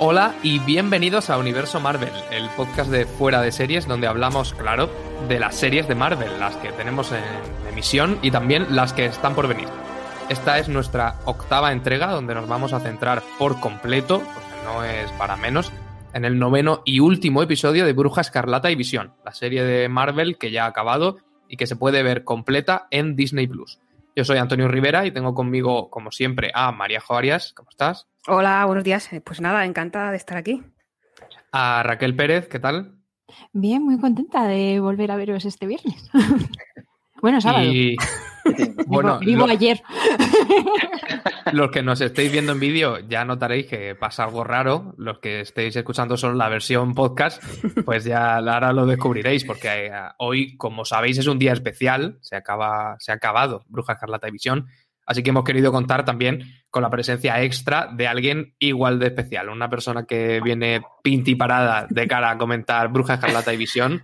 [0.00, 4.88] Hola y bienvenidos a Universo Marvel, el podcast de fuera de series donde hablamos, claro,
[5.26, 7.24] de las series de Marvel, las que tenemos en
[7.68, 9.66] emisión y también las que están por venir.
[10.28, 15.10] Esta es nuestra octava entrega donde nos vamos a centrar por completo, porque no es
[15.12, 15.72] para menos,
[16.12, 20.38] en el noveno y último episodio de Bruja Escarlata y Visión, la serie de Marvel
[20.38, 21.16] que ya ha acabado
[21.48, 23.80] y que se puede ver completa en Disney Plus.
[24.14, 27.52] Yo soy Antonio Rivera y tengo conmigo, como siempre, a María Joarias.
[27.52, 28.06] ¿Cómo estás?
[28.30, 29.10] Hola, buenos días.
[29.14, 30.62] Eh, pues nada, encantada de estar aquí.
[31.50, 32.98] A Raquel Pérez, ¿qué tal?
[33.54, 36.10] Bien, muy contenta de volver a veros este viernes.
[37.22, 37.64] bueno, sábado.
[37.64, 37.96] Y...
[38.86, 39.82] bueno, vivo, ayer.
[41.52, 44.94] Los que nos estéis viendo en vídeo ya notaréis que pasa algo raro.
[44.98, 47.42] Los que estéis escuchando solo la versión podcast,
[47.86, 52.18] pues ya ahora lo descubriréis, porque eh, hoy, como sabéis, es un día especial.
[52.20, 54.66] Se acaba, se ha acabado Bruja Escarlata y Visión
[55.08, 59.48] Así que hemos querido contar también con la presencia extra de alguien igual de especial,
[59.48, 64.02] una persona que viene pinti parada de cara a comentar Bruja Escarlata y Visión,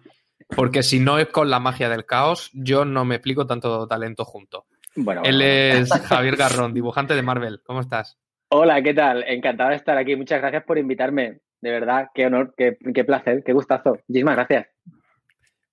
[0.56, 4.24] porque si no es con la magia del caos, yo no me explico tanto talento
[4.24, 4.64] junto.
[4.96, 7.60] Bueno, Él es Javier Garrón, dibujante de Marvel.
[7.66, 8.16] ¿Cómo estás?
[8.48, 9.24] Hola, ¿qué tal?
[9.28, 10.16] Encantado de estar aquí.
[10.16, 11.40] Muchas gracias por invitarme.
[11.60, 13.98] De verdad, qué honor, qué, qué placer, qué gustazo.
[14.08, 14.73] Muchísimas gracias.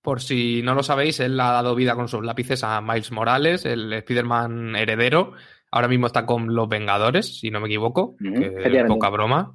[0.02, 3.64] Por si no lo sabéis, él ha dado vida con sus lápices a Miles Morales,
[3.64, 5.32] el Spider-Man heredero.
[5.70, 9.54] Ahora mismo está con Los Vengadores, si no me equivoco, que poca broma.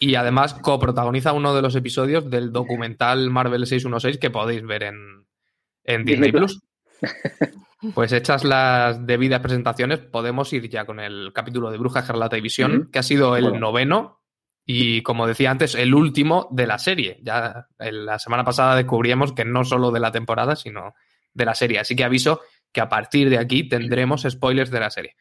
[0.00, 6.04] Y además coprotagoniza uno de los episodios del documental Marvel 616 que podéis ver en,
[6.04, 6.60] Disney, Plus.
[7.94, 12.40] Pues hechas las debidas presentaciones, podemos ir ya con el capítulo de Bruja Escarlata y
[12.40, 14.22] Visión, que ha sido el noveno
[14.68, 17.20] y como decía antes, el último de la serie.
[17.22, 20.94] Ya la semana pasada descubríamos que no solo de la temporada, sino
[21.32, 21.78] de la serie.
[21.78, 22.40] Así que aviso
[22.72, 25.16] que a partir de aquí tendremos spoilers de la serie.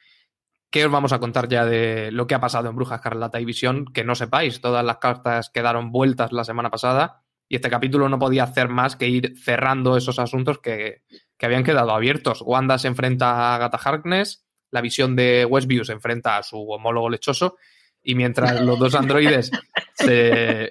[0.71, 3.45] ¿Qué os vamos a contar ya de lo que ha pasado en Bruja Escarlata y
[3.45, 3.85] Visión?
[3.85, 8.17] Que no sepáis, todas las cartas quedaron vueltas la semana pasada y este capítulo no
[8.17, 11.03] podía hacer más que ir cerrando esos asuntos que,
[11.37, 12.41] que habían quedado abiertos.
[12.41, 17.11] Wanda se enfrenta a Agatha Harkness, la visión de Westview se enfrenta a su homólogo
[17.11, 17.57] lechoso
[18.05, 19.51] y mientras los dos androides
[19.93, 20.69] se,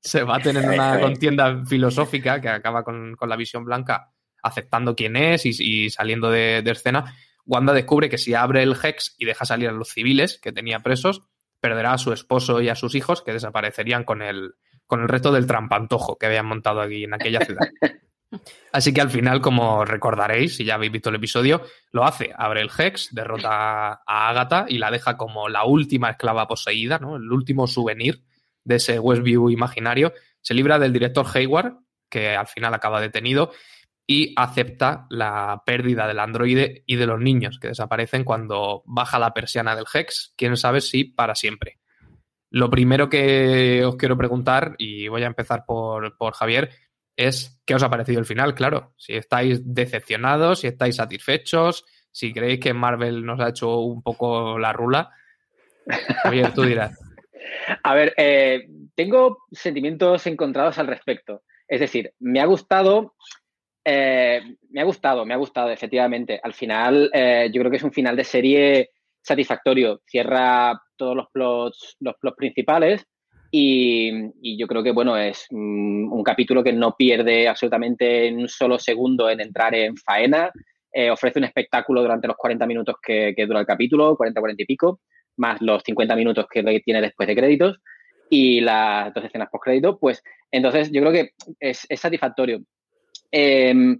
[0.00, 4.12] se baten en una contienda filosófica que acaba con, la visión blanca
[4.42, 9.24] aceptando quién es y, saliendo de, escena, Wanda descubre que si abre el Hex y
[9.24, 11.22] deja salir a los civiles que tenía presos,
[11.60, 14.54] perderá a su esposo y a sus hijos que desaparecerían con el,
[14.86, 17.68] con el resto del trampantojo que habían montado aquí en aquella ciudad.
[18.72, 22.32] Así que al final, como recordaréis, si ya habéis visto el episodio, lo hace.
[22.36, 27.16] Abre el Hex, derrota a Agatha y la deja como la última esclava poseída, ¿no?
[27.16, 28.22] El último souvenir
[28.64, 30.12] de ese Westview imaginario.
[30.40, 31.78] Se libra del director Hayward,
[32.10, 33.52] que al final acaba detenido,
[34.06, 39.34] y acepta la pérdida del androide y de los niños que desaparecen cuando baja la
[39.34, 41.78] persiana del Hex, quién sabe si para siempre.
[42.50, 46.70] Lo primero que os quiero preguntar, y voy a empezar por, por Javier,
[47.16, 48.92] es qué os ha parecido el final, claro.
[48.96, 54.58] Si estáis decepcionados, si estáis satisfechos, si creéis que Marvel nos ha hecho un poco
[54.58, 55.10] la rula.
[56.22, 56.98] Javier, tú dirás.
[57.82, 61.42] A ver, eh, tengo sentimientos encontrados al respecto.
[61.66, 63.14] Es decir, me ha gustado,
[63.84, 64.40] eh,
[64.70, 66.40] me ha gustado, me ha gustado, efectivamente.
[66.42, 68.90] Al final, eh, yo creo que es un final de serie
[69.22, 70.02] satisfactorio.
[70.06, 73.06] Cierra todos los plots, los plots principales
[73.58, 78.78] y, yo creo que, bueno, es mm, un capítulo que no pierde absolutamente un solo
[78.78, 80.50] segundo en entrar en faena.
[80.92, 84.66] Eh, ofrece un espectáculo durante los 40 minutos que, dura el capítulo, 40, 40 y
[84.66, 85.00] pico,
[85.36, 87.78] más los 50 minutos que tiene después de créditos
[88.28, 89.98] y las dos escenas post-crédito.
[89.98, 92.60] Pues entonces yo creo que es, satisfactorio.
[93.30, 93.98] Em,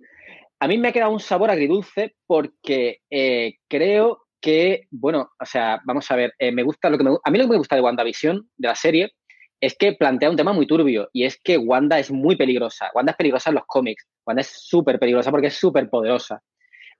[0.60, 5.80] a mí me ha quedado un sabor agridulce porque eh, creo que, bueno, o sea,
[5.86, 7.74] vamos a ver, eh, me gusta lo que me, a mí lo que me gusta
[7.74, 9.12] de WandaVision, de la serie,
[9.60, 12.90] es que plantea un tema muy turbio y es que Wanda es muy peligrosa.
[12.94, 14.06] Wanda es peligrosa en los cómics.
[14.26, 16.42] Wanda es súper peligrosa porque es súper poderosa.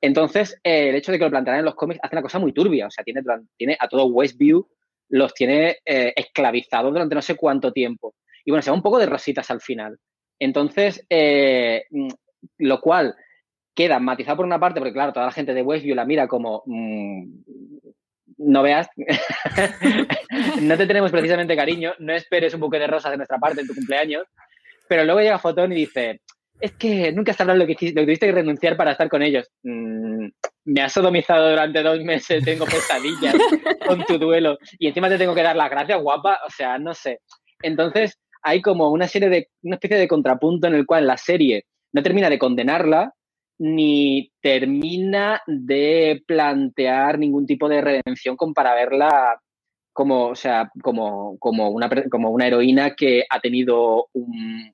[0.01, 2.53] Entonces, eh, el hecho de que lo plantearan en los cómics hace una cosa muy
[2.53, 2.87] turbia.
[2.87, 3.23] O sea, tiene,
[3.57, 4.67] tiene a todo Westview,
[5.09, 8.15] los tiene eh, esclavizados durante no sé cuánto tiempo.
[8.45, 9.99] Y bueno, se va un poco de rositas al final.
[10.39, 12.09] Entonces, eh, mm,
[12.59, 13.15] lo cual
[13.75, 16.63] queda matizado por una parte, porque claro, toda la gente de Westview la mira como
[16.67, 17.25] mm,
[18.39, 18.89] no veas,
[20.61, 23.67] no te tenemos precisamente cariño, no esperes un buque de rosas de nuestra parte en
[23.67, 24.25] tu cumpleaños,
[24.89, 26.21] pero luego llega Fotón y dice,
[26.61, 29.23] es que nunca has hablado lo que, lo que tuviste que renunciar para estar con
[29.23, 29.49] ellos.
[29.63, 30.29] Mm,
[30.65, 33.35] me has sodomizado durante dos meses, tengo pesadillas
[33.87, 36.95] con tu duelo y encima te tengo que dar las gracias, guapa, o sea, no
[36.95, 37.21] sé.
[37.63, 41.65] Entonces, hay como una serie de, una especie de contrapunto en el cual la serie
[41.93, 43.13] no termina de condenarla,
[43.59, 49.41] ni termina de plantear ningún tipo de redención como para verla
[49.97, 54.09] como, o sea, como, como, una, como una heroína que ha tenido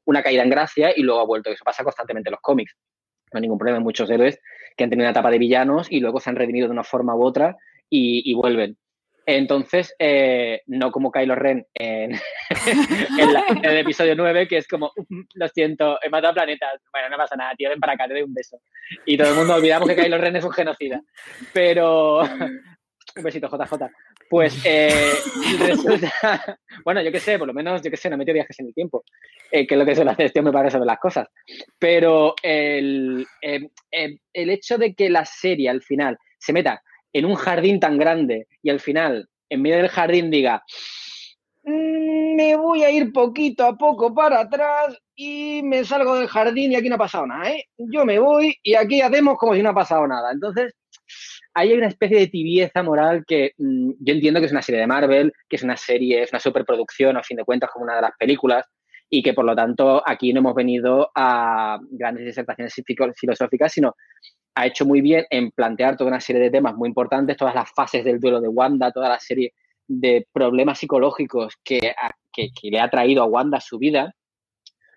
[0.04, 1.48] una caída en gracia y luego ha vuelto.
[1.48, 2.74] Eso pasa constantemente en los cómics.
[3.32, 3.78] No hay ningún problema.
[3.78, 4.40] Hay muchos héroes
[4.76, 7.14] que han tenido una etapa de villanos y luego se han redimido de una forma
[7.14, 7.56] u otra
[7.88, 8.76] y, vuelven.
[9.26, 12.12] Entonces, eh, no como Kylo Ren en,
[13.62, 14.92] el episodio 9, que es como,
[15.34, 16.82] lo siento, he matado planetas.
[16.92, 18.60] Bueno, no pasa nada, tío, ven para acá, te doy un beso.
[19.06, 21.00] Y todo el mundo olvidamos que Kylo Ren es un genocida.
[21.52, 22.20] Pero,
[23.16, 23.90] un besito, JJ.
[24.28, 25.12] Pues eh,
[25.58, 26.10] resulta,
[26.84, 28.74] bueno, yo qué sé, por lo menos, yo qué sé, no metido viajes en el
[28.74, 29.04] tiempo,
[29.50, 31.28] eh, que es lo que se hace este me parece de las cosas.
[31.78, 37.80] Pero el, el hecho de que la serie al final se meta en un jardín
[37.80, 40.62] tan grande y al final, en medio del jardín, diga,
[41.64, 46.72] mm, me voy a ir poquito a poco para atrás y me salgo del jardín
[46.72, 47.64] y aquí no ha pasado nada, ¿eh?
[47.76, 50.32] Yo me voy y aquí hacemos como si no ha pasado nada.
[50.32, 50.74] Entonces,
[51.54, 54.86] hay una especie de tibieza moral que mm, yo entiendo que es una serie de
[54.86, 58.02] Marvel, que es una serie, es una superproducción, a fin de cuentas, como una de
[58.02, 58.66] las películas,
[59.10, 62.74] y que por lo tanto aquí no hemos venido a grandes disertaciones
[63.14, 63.94] filosóficas, sino
[64.54, 67.70] ha hecho muy bien en plantear toda una serie de temas muy importantes, todas las
[67.72, 69.54] fases del duelo de Wanda, toda la serie
[69.88, 71.94] de problemas psicológicos que,
[72.32, 74.14] que, le ha traído a Wanda su vida,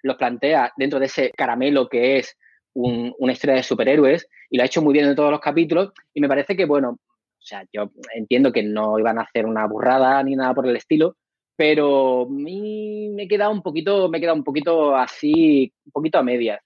[0.03, 2.35] los plantea dentro de ese caramelo que es
[2.73, 6.21] una historia de superhéroes y lo ha hecho muy bien en todos los capítulos y
[6.21, 10.21] me parece que, bueno, o sea, yo entiendo que no iban a hacer una burrada
[10.23, 11.15] ni nada por el estilo,
[11.55, 16.17] pero mí me he quedado un poquito, me he quedado un poquito así, un poquito
[16.17, 16.59] a medias.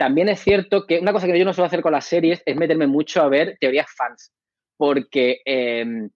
[0.00, 2.56] También es cierto que una cosa que yo no suelo hacer con las series es
[2.56, 4.32] meterme mucho a ver teorías fans,
[4.78, 6.08] porque em,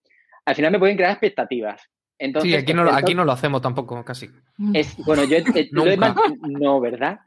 [0.46, 1.82] al final me pueden crear expectativas
[2.40, 4.30] sí, aquí no, aquí no lo hacemos tampoco, casi.
[4.72, 5.38] Es, bueno, yo
[6.42, 7.20] no, ¿verdad?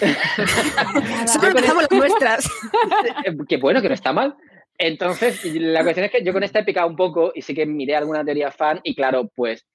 [1.26, 2.50] Solo empezamos las nuestras.
[3.48, 4.36] que bueno, que no está mal.
[4.78, 7.66] Entonces, la cuestión es que yo con esta he picado un poco y sí que
[7.66, 9.66] miré alguna teoría fan y claro, pues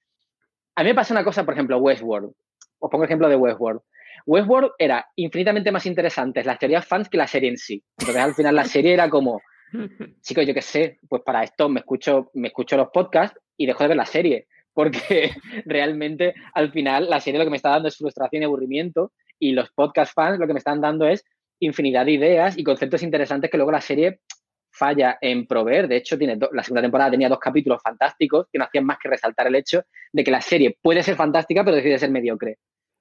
[0.76, 2.32] a mí me pasa una cosa, por ejemplo, Westworld.
[2.80, 3.82] Os pongo ejemplo de Westworld.
[4.26, 7.84] Westworld era infinitamente más interesante las teorías fans que la serie en sí.
[7.98, 9.42] Entonces, al final la serie era como,
[10.22, 13.84] chicos, yo qué sé, pues para esto me escucho, me escucho los podcasts y dejo
[13.84, 15.32] de ver la serie porque
[15.66, 19.54] realmente al final la serie lo que me está dando es frustración y aburrimiento y
[19.54, 21.24] los podcast fans lo que me están dando es
[21.60, 24.20] infinidad de ideas y conceptos interesantes que luego la serie
[24.70, 25.88] falla en proveer.
[25.88, 29.08] De hecho, tiene la segunda temporada tenía dos capítulos fantásticos que no hacían más que
[29.08, 32.58] resaltar el hecho de que la serie puede ser fantástica, pero decide ser mediocre.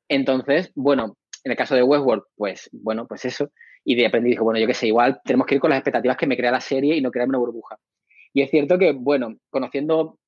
[0.09, 3.51] Entonces, bueno, en el caso de Westworld, pues bueno, pues eso.
[3.85, 6.27] Y de aprendí bueno, yo qué sé, igual tenemos que ir con las expectativas que
[6.27, 7.77] me crea la serie y no crearme una burbuja.
[8.33, 10.19] Y es cierto que, bueno, conociendo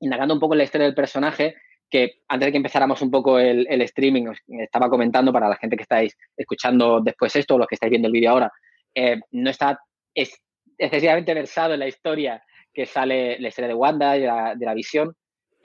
[0.00, 1.54] indagando un poco en la historia del personaje,
[1.88, 5.76] que antes de que empezáramos un poco el, streaming, os estaba comentando para la gente
[5.76, 8.52] que estáis escuchando después esto, o los que estáis viendo el vídeo ahora,
[8.94, 9.78] eh, no está
[10.14, 10.36] es,
[10.78, 12.42] excesivamente versado en la historia
[12.72, 15.14] que sale la historia de Wanda y de la, visión.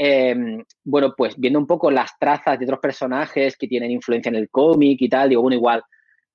[0.02, 4.38] Em, bueno, pues viendo un poco las trazas de otros personajes que tienen influencia en
[4.38, 5.84] el cómic y tal, digo, bueno, igual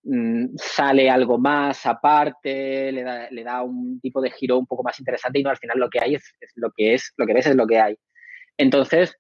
[0.02, 4.82] mm, sale algo más aparte, le da, le da, un tipo de giro un poco
[4.82, 7.32] más interesante y no al final lo que hay es, lo que es, lo que
[7.32, 7.96] ves es lo que hay.
[8.58, 9.16] Entonces,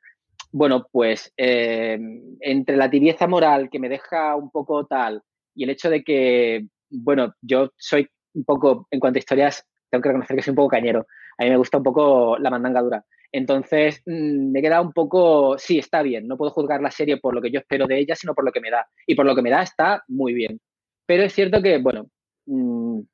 [0.52, 1.98] bueno, pues eh,
[2.40, 5.22] entre la tibieza moral que me deja un poco tal
[5.54, 10.02] y el hecho de que, bueno, yo soy un poco, en cuanto a historias, tengo
[10.02, 11.06] que reconocer que soy un poco cañero.
[11.38, 13.04] A mí me gusta un poco la mandanga dura.
[13.36, 17.34] Entonces, mm, me queda un poco, sí, está bien, no puedo juzgar la serie por
[17.34, 18.86] lo que yo espero de ella, sino por lo que me da.
[19.08, 20.60] Y por lo que me da está muy bien.
[21.04, 22.06] Pero es cierto que, bueno,
[22.46, 23.06] un mm,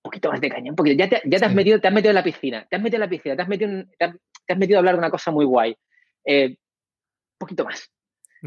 [0.00, 2.14] poquito más de cañón, porque ya te, ya te has metido, te has metido en
[2.14, 4.04] la piscina, te has metido en la piscina, te has metido, te
[4.48, 5.72] has, metido a hablar de una cosa muy guay.
[5.72, 5.76] Un
[6.24, 6.56] eh,
[7.36, 7.92] poquito más.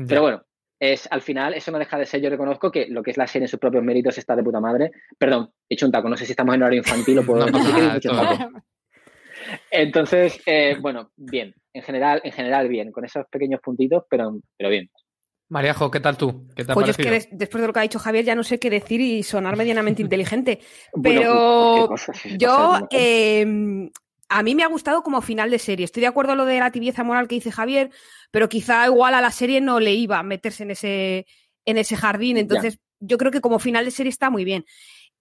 [0.08, 0.44] Pero bueno,
[0.80, 3.28] es al final, eso no deja de ser, yo reconozco que lo que es la
[3.28, 4.90] serie en sus propios méritos está de puta madre.
[5.16, 7.46] Perdón, he hecho un taco, no sé si estamos en horario infantil o puedo
[9.72, 14.70] Entonces, eh, bueno, bien, en general, en general bien, con esos pequeños puntitos, pero, pero
[14.70, 14.90] bien.
[15.50, 16.48] Mariajo, ¿qué tal tú?
[16.56, 18.70] ¿Qué pues es que después de lo que ha dicho Javier ya no sé qué
[18.70, 20.60] decir y sonar medianamente inteligente.
[21.02, 21.96] Pero
[22.38, 23.90] yo, em,
[24.28, 25.86] a mí me ha gustado como final de serie.
[25.86, 27.92] Estoy de acuerdo en lo de la tibieza moral que dice Javier,
[28.30, 31.26] pero quizá igual a la serie no le iba a meterse en ese,
[31.66, 32.36] en ese jardín.
[32.36, 34.66] Entonces, yo creo que como final de serie está muy bien.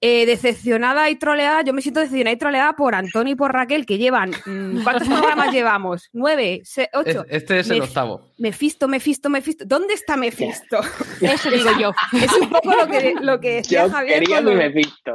[0.03, 3.87] Eh, decepcionada y troleada, yo me siento decepcionada y troleada por Antonio y por Raquel,
[3.87, 4.31] que llevan.
[4.45, 6.11] Mm, ¿Cuántos programas llevamos?
[6.13, 6.63] ¿Nueve?
[6.93, 7.25] ¿Ocho?
[7.31, 8.21] este es el octavo.
[8.37, 9.65] Mefisto, Mefisto, Mefisto.
[9.65, 10.81] ¿Dónde está Mefisto?
[11.23, 11.93] Eso digo yo.
[12.13, 14.23] Es un poco lo que, lo que decía Javier.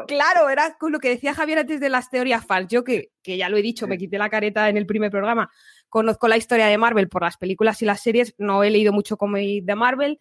[0.07, 2.67] Claro, era con lo que decía Javier antes de las teorías fans.
[2.69, 5.51] Yo que, que ya lo he dicho, me quité la careta en el primer programa.
[5.89, 9.15] Conozco la historia de Marvel por las películas y las series, no he leído mucho
[9.15, 10.19] cómic de Marvel.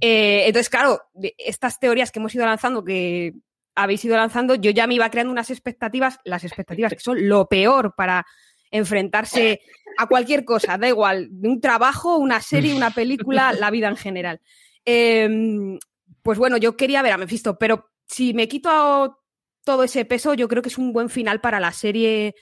[0.00, 1.02] Eh, entonces, claro,
[1.36, 3.34] estas teorías que hemos ido lanzando, que
[3.78, 7.48] habéis ido lanzando, yo ya me iba creando unas expectativas, las expectativas que son lo
[7.48, 8.26] peor para
[8.72, 9.60] enfrentarse
[9.96, 14.40] a cualquier cosa, da igual, un trabajo, una serie, una película, la vida en general.
[14.84, 15.78] Em,
[16.22, 19.20] pues bueno, yo quería ver a Mephisto, pero si me quito
[19.64, 22.34] todo ese peso, yo creo que es un buen final para la serie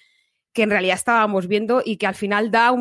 [0.55, 2.75] que en realidad estábamos viendo y que al final da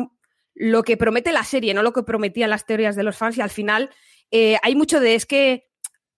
[0.54, 3.42] lo que promete la serie, no lo que prometían las teorías de los fans y
[3.42, 3.90] al final
[4.30, 5.65] eh, hay mucho de es que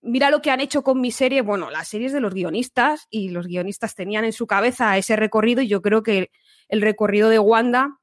[0.02, 3.30] mira lo que han hecho con mi serie, bueno, las series de los guionistas y
[3.30, 6.30] los guionistas tenían en su cabeza ese recorrido y yo creo que
[6.68, 7.98] el recorrido de Wanda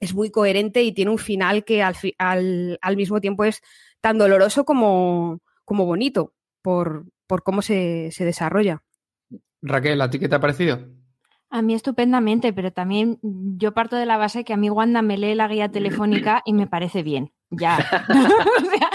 [0.00, 3.62] es muy coherente y tiene un final que al, al, mismo tiempo es
[4.00, 8.82] tan doloroso como, como bonito por, por cómo se, se desarrolla.
[9.62, 10.80] Raquel, ¿a ti qué te ha parecido?
[11.48, 15.16] A mí estupendamente, pero también yo parto de la base que a mí Wanda me
[15.16, 17.32] lee la guía telefónica y me parece bien.
[17.50, 17.78] Ya.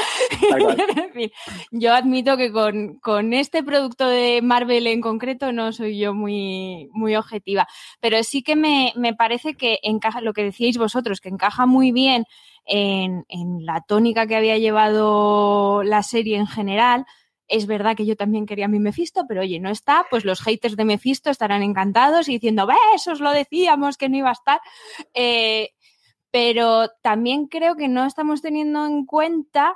[1.72, 7.16] yo admito que con, este producto de Marvel en concreto no soy yo muy, muy
[7.16, 7.68] objetiva,
[8.00, 12.26] pero sí que me, parece que encaja, lo que decíais vosotros, que encaja muy bien
[12.66, 17.06] en, en la tónica que había llevado la serie en general.
[17.48, 20.42] Es verdad que yo también quería a mi Mephisto, pero oye, no está, pues los
[20.42, 24.30] haters de Mephisto estarán encantados y diciendo, ves, eso os lo decíamos que no iba
[24.30, 24.62] a estar.
[25.14, 25.72] Eh,
[26.32, 29.76] pero también creo que no estamos teniendo en cuenta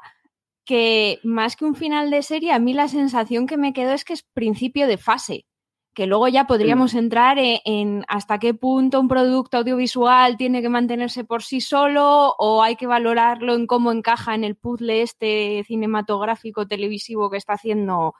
[0.65, 4.03] que más que un final de serie, a mí la sensación que me quedó es
[4.03, 5.45] que es principio de fase,
[5.93, 10.69] que luego ya podríamos entrar e, en, hasta qué punto un producto audiovisual tiene que
[10.69, 15.63] mantenerse por sí solo o hay que valorarlo en cómo encaja en el puzzle este
[15.65, 18.15] cinematográfico televisivo que está haciendo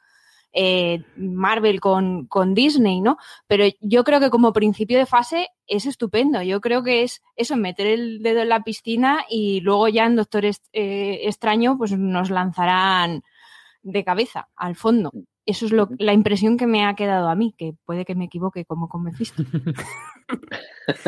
[0.58, 3.18] eh, Marvel con, Disney, ¿no?
[3.46, 6.42] Pero yo creo que como principio de fase es estupendo.
[6.42, 10.16] Yo creo que es eso, meter el dedo en la piscina y luego ya en
[10.16, 10.54] Doctor eh,
[11.24, 13.24] Extraño pues nos lanzarán
[13.84, 15.12] de cabeza al fondo.
[15.46, 18.26] Eso es lo, la impresión que me ha quedado a mí, que puede que me
[18.26, 19.44] equivoque como con Mephisto.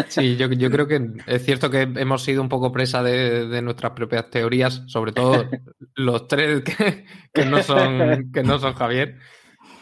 [0.10, 4.30] Sí, yo, creo que es cierto que hemos sido un poco presa de, nuestras propias
[4.30, 5.46] teorías, sobre todo
[5.96, 9.18] los tres que, no, son, que no son Javier.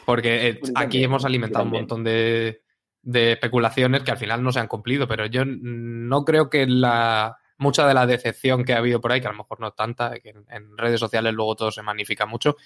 [0.06, 2.62] Porque eh, aquí hemos alimentado un montón de,
[3.04, 7.88] especulaciones que al final no se han cumplido, pero yo no creo que la mucha
[7.88, 10.30] de la decepción que ha habido por ahí, que a lo mejor no tanta, que
[10.30, 12.58] en, redes sociales luego todo se magnifica mucho,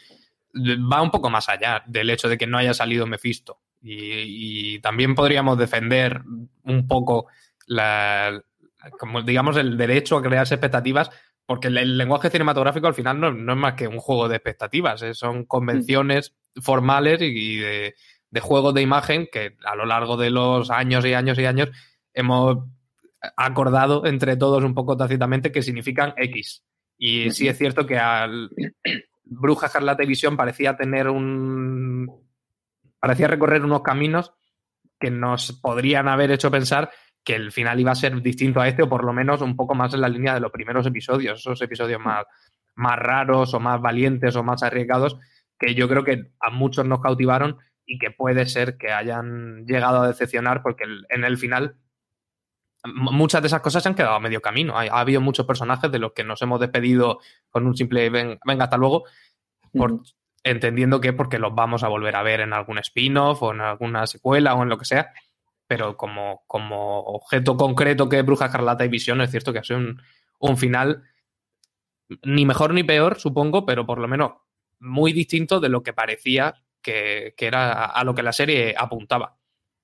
[0.55, 3.59] va un poco más allá del hecho de que no haya salido Mephisto.
[3.81, 6.21] Y, también podríamos defender
[6.63, 7.27] un poco
[7.67, 8.41] la,
[8.97, 11.11] como digamos, el derecho a crearse expectativas,
[11.45, 15.01] porque el, lenguaje cinematográfico al final no, no, es más que un juego de expectativas,
[15.01, 15.13] ¿eh?
[15.13, 17.93] son convenciones formales y de,
[18.41, 21.69] juegos de imagen que a lo largo de los años y años y años
[22.13, 22.57] hemos
[23.35, 26.63] acordado entre todos un poco tácitamente que significan X.
[26.97, 28.49] Y sí es cierto que al
[29.23, 32.09] Bruja Escarlata Visión parecía tener un.
[32.99, 34.33] parecía recorrer unos caminos
[34.99, 36.91] que nos podrían haber hecho pensar
[37.23, 39.75] que el final iba a ser distinto a este, o por lo menos un poco
[39.75, 42.25] más en la línea de los primeros episodios, esos episodios más,
[42.75, 45.17] más raros o más valientes o más arriesgados
[45.59, 50.01] que yo creo que a muchos nos cautivaron y que puede ser que hayan llegado
[50.01, 51.75] a decepcionar porque en el final
[52.85, 54.77] muchas de esas cosas se han quedado a medio camino.
[54.77, 58.77] Ha, habido muchos personajes de los que nos hemos despedido con un simple venga, hasta
[58.77, 59.03] luego,
[59.73, 60.01] por,
[60.43, 64.07] entendiendo que porque los vamos a volver a ver en algún spin-off o en alguna
[64.07, 65.11] secuela o en lo que sea.
[65.67, 69.63] Pero como, como objeto concreto que es Bruja Carlata y Visión, es cierto que ha
[69.63, 70.01] sido un,
[70.39, 71.03] un final
[72.23, 74.31] ni mejor ni peor, supongo, pero por lo menos
[74.79, 79.37] muy distinto de lo que parecía que, era a, lo que la serie apuntaba.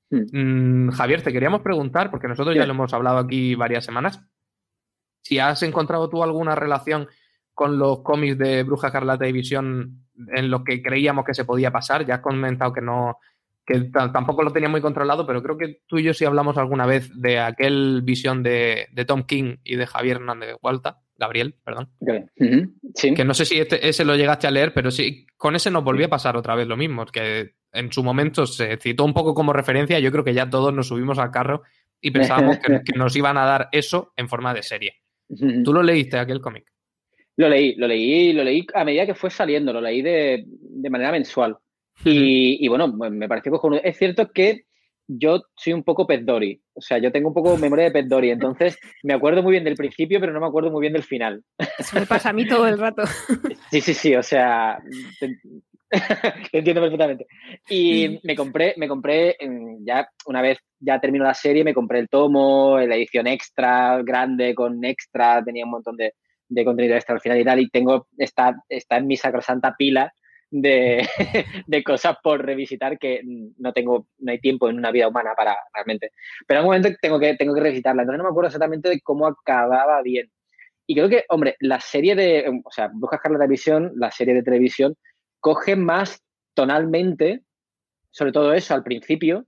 [0.10, 0.88] Hmm.
[0.88, 4.22] Mm, Javier, te queríamos preguntar, porque nosotros ya lo hemos hablado aquí varias semanas,
[5.22, 7.08] si has encontrado tú alguna relación
[7.54, 11.72] con los cómics de Bruja Carlata y Visión en lo que creíamos que se podía
[11.72, 12.06] pasar.
[12.06, 13.18] Ya has comentado que no,
[13.66, 16.86] que tampoco lo tenía muy controlado, pero creo que tú y yo sí hablamos alguna
[16.86, 21.56] vez de aquel visión de, de Tom King y de Javier Hernández de Hualta, Gabriel,
[21.64, 21.90] perdón.
[22.00, 25.84] Que no sé si este, ese lo llegaste a leer, pero sí, con ese nos
[25.84, 29.34] volvió a pasar otra vez lo mismo, que en su momento se citó un poco
[29.34, 31.64] como referencia, yo creo que ya todos nos subimos al carro
[32.02, 34.96] y pensábamos que, nos iban a dar eso en forma de serie.
[35.64, 36.72] ¿Tú lo leíste aquel cómic?
[37.38, 40.90] Lo leí, lo leí, lo leí a medida que fue saliendo, lo leí de, de
[40.90, 41.58] manera mensual.
[42.04, 43.82] Y, bueno, me pareció cojonudo.
[43.84, 44.66] Es cierto que
[45.08, 48.78] yo soy un poco Pet O sea, yo tengo un poco memoria de Pet Entonces,
[49.04, 51.44] me acuerdo muy bien del principio, pero no me acuerdo muy bien del final.
[51.78, 53.04] Eso me pasa a mí todo el rato.
[53.72, 54.16] Sí, sí, sí.
[54.16, 54.80] O sea,
[55.20, 57.28] te, entiendo perfectamente.
[57.70, 59.36] Y me compré, me compré,
[59.82, 64.56] ya una vez ya terminó la serie, me compré el tomo, la edición extra, grande,
[64.56, 66.14] con extra, tenía un montón de,
[66.48, 67.60] de contenido extra al final y tal.
[67.60, 70.12] Y tengo, está, está en mi sacrosanta pila
[70.62, 71.08] de,
[71.68, 73.22] de, cosas por revisitar que
[73.58, 76.12] no tengo, no hay tiempo en una vida humana para realmente.
[76.48, 78.04] Pero en un momento tengo que, tengo que revisitarla.
[78.04, 80.32] Entonces no me acuerdo exactamente de cómo acababa bien.
[80.88, 84.44] Y creo que, hombre, la serie de, o sea, Brujas la televisión, la serie de
[84.44, 84.96] televisión,
[85.40, 87.42] coge más tonalmente,
[88.12, 89.46] sobre todo eso al principio,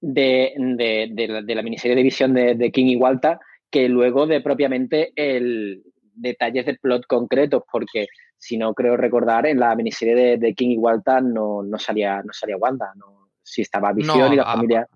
[0.00, 3.38] de, de, la, miniserie de visión de, King y Walter,
[3.70, 5.82] que luego de propiamente el
[6.14, 8.08] detalles del plot concretos, porque
[8.42, 12.32] si no creo recordar, en la miniserie de, King y Walter no, no, salía, no
[12.32, 14.88] salía Wanda, no, si estaba Visión y la familia.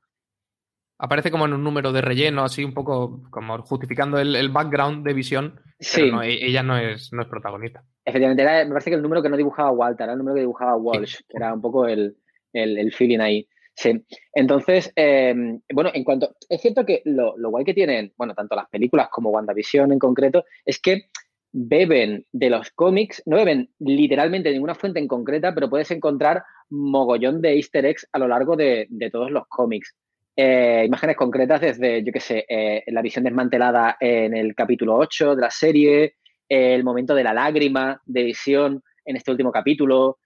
[0.99, 5.15] Aparece como en un número de relleno, así un poco como justificando el, background de
[5.15, 5.61] Visión.
[5.79, 6.11] Sí.
[6.25, 7.85] E, ella no es, no es protagonista.
[8.05, 10.75] Efectivamente, me parece que el número que no dibujaba Walter, era el número que dibujaba
[10.75, 12.17] Walsh, que era un poco el,
[12.53, 13.49] el, feeling ahí.
[13.76, 14.05] Sí.
[14.35, 16.35] Entonces, em, bueno, en cuanto.
[16.49, 20.00] Es cierto que lo, lo, guay que tienen, bueno, tanto las películas como WandaVision en
[20.00, 21.11] concreto, es que
[21.59, 27.41] beben de los cómics, no beben literalmente ninguna fuente en concreta, pero puedes encontrar mogollón
[27.41, 29.95] de easter eggs a lo largo de, todos los cómics.
[30.37, 35.35] Eh, imágenes concretas desde, yo qué sé, eh, la visión desmantelada en el capítulo 8
[35.35, 40.19] de la serie, el momento de la lágrima de visión en este último capítulo.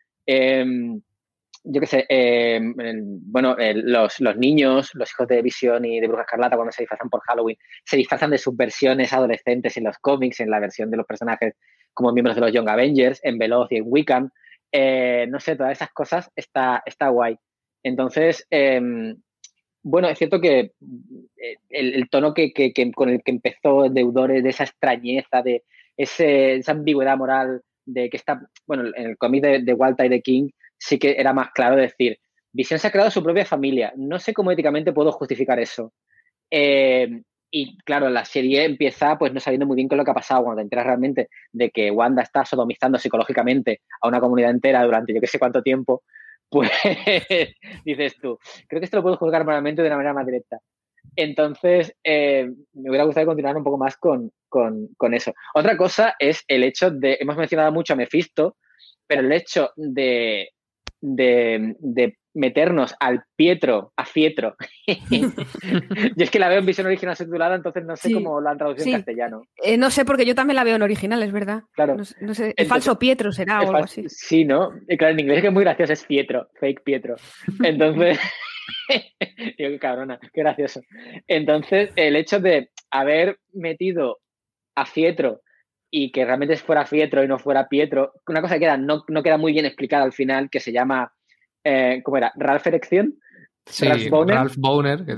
[1.62, 2.75] Yo qué sé, em,
[3.23, 7.11] bueno, los, los, niños, los hijos de Visión y de Bruja Escarlata, cuando se disfrazan
[7.11, 10.97] por Halloween, se disfrazan de sus versiones adolescentes en los cómics, en la versión de
[10.97, 11.55] los personajes
[11.93, 14.33] como miembros de los Young Avengers, en Veloz y en Wiccan.
[14.73, 17.37] Eh, no sé, todas esas cosas está, está guay.
[17.83, 19.17] Entonces, em,
[19.83, 20.73] bueno, es cierto que
[21.37, 22.52] eh, el, tono que,
[22.95, 25.64] con el que empezó Deudores, de esa extrañeza, de
[25.97, 30.09] ese, esa ambigüedad moral, de que está, bueno, en el cómic de, de Walter y
[30.11, 30.49] de King
[30.81, 32.19] sí que era más claro decir,
[32.53, 35.93] Visión se ha creado su propia familia, no sé cómo éticamente puedo justificar eso.
[36.51, 37.23] Eh,
[37.53, 40.15] y claro, la serie empieza pues no sabiendo muy bien qué es lo que ha
[40.15, 44.83] pasado cuando te enteras realmente de que Wanda está sodomizando psicológicamente a una comunidad entera
[44.85, 46.03] durante yo qué sé cuánto tiempo,
[46.49, 46.71] pues
[47.85, 50.59] dices tú, creo que esto lo puedo juzgar moralmente de una manera más directa.
[51.17, 54.33] Entonces, eh, me hubiera gustado continuar un poco más con,
[55.13, 55.33] eso.
[55.54, 58.57] Otra cosa es el hecho de, hemos mencionado mucho a Mephisto,
[59.07, 60.50] pero el hecho de,
[61.00, 64.56] de, meternos al Pietro, a Fietro.
[64.86, 65.30] yo
[66.17, 68.86] es que la veo en visión original subtitulada, entonces no sé cómo la han traducido
[68.86, 69.43] en castellano.
[69.63, 71.63] Eh, no sé, porque yo también la veo en original, es verdad.
[71.73, 71.97] Claro.
[71.97, 74.04] No, sé, el falso Pietro será o algo así.
[74.08, 74.71] Sí, ¿no?
[74.99, 77.17] claro, en inglés es que es muy gracioso, es Pietro, fake Pietro.
[77.65, 78.19] Entonces,
[79.58, 80.80] digo, qué cabrona, qué gracioso.
[81.26, 84.19] Entonces, el hecho de haber metido
[84.76, 85.41] a Fietro
[85.91, 89.23] y que realmente fuera Fietro y no fuera Pietro, una cosa que queda, no, no
[89.23, 91.13] queda muy bien explicada al final, que se llama
[91.65, 92.33] eh, ¿cómo era?
[92.37, 93.15] ¿Ralph Erección?
[93.67, 94.37] Sí, Ralph Boner.
[94.37, 95.05] Ralph Boner.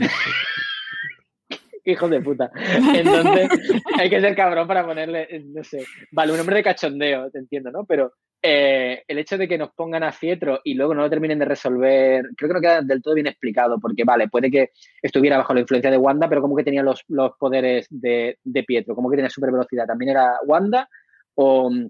[1.85, 2.51] Hijo de puta.
[2.95, 3.49] Entonces,
[3.99, 7.71] hay que ser cabrón para ponerle, no sé, vale, un nombre de cachondeo, te entiendo,
[7.71, 7.85] ¿no?
[7.85, 8.13] Pero
[8.45, 11.45] eh, el hecho de que nos pongan a Fietro y luego no lo terminen de
[11.45, 15.55] resolver, creo que no queda del todo bien explicado, porque vale, puede que estuviera bajo
[15.55, 17.05] la influencia de Wanda, pero como que tenía los,
[17.39, 20.89] poderes de, Pietro, como que tenía super velocidad, ¿también era Wanda?
[21.35, 21.89] O mm,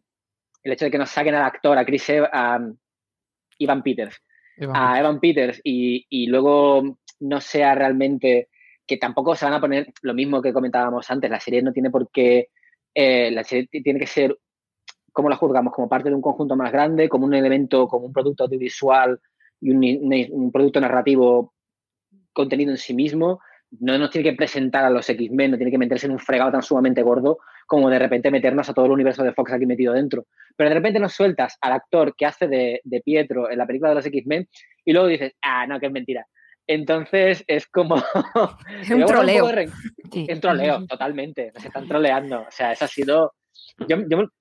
[0.64, 2.61] el hecho de que nos saquen al actor, a Chris Evans, a
[3.59, 4.22] Ivan Peters,
[4.74, 8.48] a Evan Peters y, luego no sea realmente
[8.87, 11.90] que tampoco se van a poner lo mismo que comentábamos antes, la serie no tiene
[11.90, 12.49] por qué,
[12.95, 14.37] eh, la serie tiene que ser,
[15.12, 15.73] como la juzgamos?
[15.73, 19.21] Como parte de un conjunto más grande, como un elemento, como un producto audiovisual
[19.61, 21.55] y un, producto narrativo
[22.33, 23.40] contenido en sí mismo,
[23.81, 26.53] no nos tiene que presentar a los X-Men, no tiene que meterse en un fregado
[26.53, 29.95] tan sumamente gordo como de repente meternos a todo el universo de Fox aquí metido
[29.95, 30.27] dentro.
[30.57, 33.95] Pero de repente nos sueltas al actor que hace de, Pietro en la película de
[33.95, 34.47] los X-Men
[34.85, 36.27] y luego dices, ah, no, que es mentira.
[36.66, 37.96] Entonces es como.
[38.83, 39.48] Es un troleo.
[39.48, 41.53] Es un troleo, totalmente.
[41.55, 42.42] Nos están troleando.
[42.42, 43.35] O sea, eso ha sido.
[43.88, 43.96] Yo,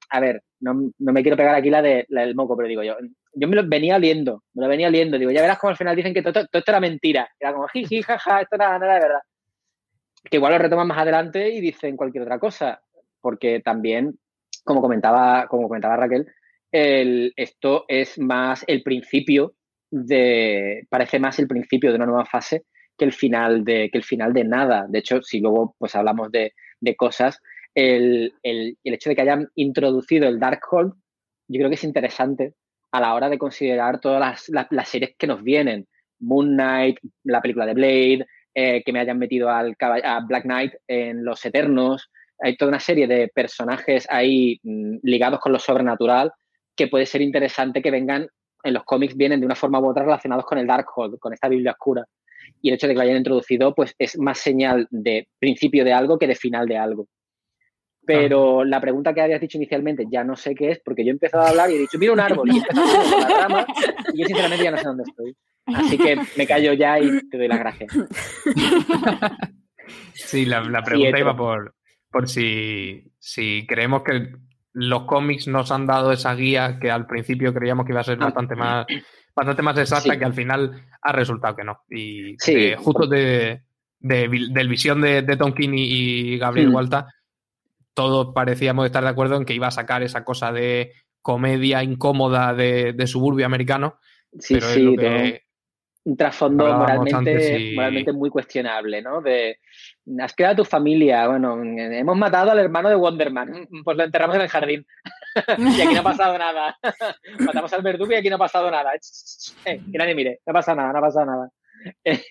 [0.10, 2.96] a ver, no, me quiero pegar aquí la, de, la del moco, pero digo yo,
[3.34, 5.18] yo me lo venía liendo, me lo venía liendo.
[5.18, 7.30] Digo, ya verás como al final dicen que todo, esto era mentira.
[7.40, 9.20] Era como, jiji, jaja, esto nada, nada de verdad.
[10.24, 12.82] Que igual lo retoman más adelante y dicen cualquier otra cosa.
[13.22, 14.20] Porque también,
[14.64, 16.28] como comentaba, como comentaba Raquel,
[16.72, 19.56] el, esto es más el principio
[19.92, 20.86] de.
[20.90, 22.64] parece más el principio de una nueva fase
[22.98, 24.86] que el final de, que el final de nada.
[24.90, 27.40] De hecho, si luego pues hablamos de, de cosas,
[27.76, 30.94] el, el, el, hecho de que hayan introducido el Darkhold,
[31.48, 32.54] yo creo que es interesante
[32.92, 35.88] a la hora de considerar todas las, las, series que nos vienen.
[36.20, 40.74] Moon Knight, la película de Blade, eh, que me hayan metido al, a Black Knight
[40.88, 42.12] en Los Eternos.
[42.40, 46.32] Hay toda una serie de personajes ahí mm, ligados con lo sobrenatural
[46.76, 48.28] que puede ser interesante que vengan
[48.64, 51.48] en los cómics, vienen de una forma u otra relacionados con el Darkhold, con esta
[51.48, 52.06] Biblia oscura.
[52.62, 55.94] Y el hecho de que lo hayan introducido, pues es más señal de principio de
[55.94, 57.08] algo que de final de algo.
[58.04, 61.14] Pero la pregunta que habías dicho inicialmente ya no sé qué es, porque yo he
[61.14, 63.66] empezado a hablar y he dicho, mira un árbol, y he empezado a la rama,
[64.14, 65.36] y yo sinceramente ya no sé dónde estoy.
[65.68, 67.92] Así que me callo ya y te doy las gracias.
[70.14, 71.76] Sí, la, pregunta iba por,
[72.10, 74.30] por si, si creemos que
[74.74, 78.18] los cómics nos han dado esa guía que al principio creíamos que iba a ser
[78.22, 78.26] ah.
[78.26, 78.86] bastante más,
[79.36, 81.82] bastante más exacta, que al final ha resultado que no.
[81.90, 82.36] Y
[82.78, 83.64] justo de,
[84.00, 86.76] del visión de, de Tom y Gabriel mm.
[86.76, 87.08] Walta,
[87.94, 92.54] todos parecíamos estar de acuerdo en que iba a sacar esa cosa de comedia incómoda
[92.54, 94.00] de, suburbio americano.
[94.40, 94.96] Sí, sí,
[96.04, 99.22] un trasfondo moralmente, moralmente muy cuestionable, ¿no?
[99.22, 99.60] De
[100.20, 104.42] has creado tu familia, bueno, hemos matado al hermano de Wonderman, pues lo enterramos en
[104.42, 104.86] el jardín
[105.58, 106.78] y aquí no ha pasado nada.
[107.40, 108.92] Matamos al verdugo y aquí no ha pasado nada.
[108.94, 111.50] Eh, que nadie mire, no pasa nada, no ha pasado nada.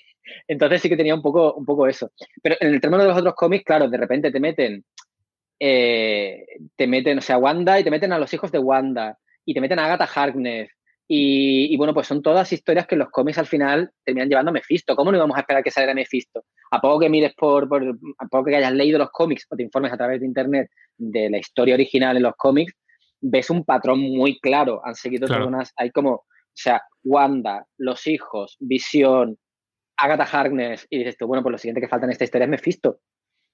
[0.48, 2.12] Entonces sí que tenía un poco, un poco eso.
[2.42, 4.84] Pero en el término de los otros cómics, claro, de repente te meten,
[5.58, 6.44] eh,
[6.76, 9.60] te meten, o sea, Wanda y te meten a los hijos de Wanda y te
[9.60, 10.70] meten a Agatha Harkness.
[11.12, 14.94] Y, bueno, pues son todas historias que los cómics al final terminan llevando a Mephisto.
[14.94, 16.44] ¿Cómo no íbamos a esperar que saliera Mephisto?
[16.70, 19.64] A poco que mires por, por, a poco que hayas leído los cómics o te
[19.64, 22.74] informes a través de internet de la historia original en los cómics,
[23.20, 24.82] ves un patrón muy claro.
[24.84, 29.36] Han seguido todas unas, hay como, o sea, Wanda, los hijos, Visión,
[29.96, 32.50] Agatha Harkness y dices tú, bueno, pues lo siguiente que falta en esta historia es
[32.50, 33.00] Mephisto.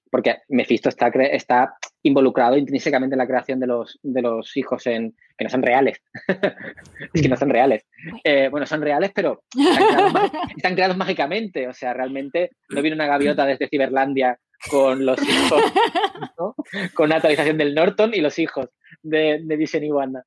[0.09, 5.15] Porque Mephisto está, está involucrado intrínsecamente en la creación de los, de los hijos en,
[5.37, 6.01] que no son reales.
[7.13, 7.85] es que no son reales.
[8.23, 9.43] Eh, bueno, son reales, pero
[10.55, 11.67] están creados, mágicamente.
[11.67, 14.39] O sea, realmente no viene una gaviota desde Ciberlandia
[14.69, 15.61] con los hijos,
[16.93, 18.69] con una actualización del Norton y los hijos
[19.01, 20.23] de, de Vision y Wanda.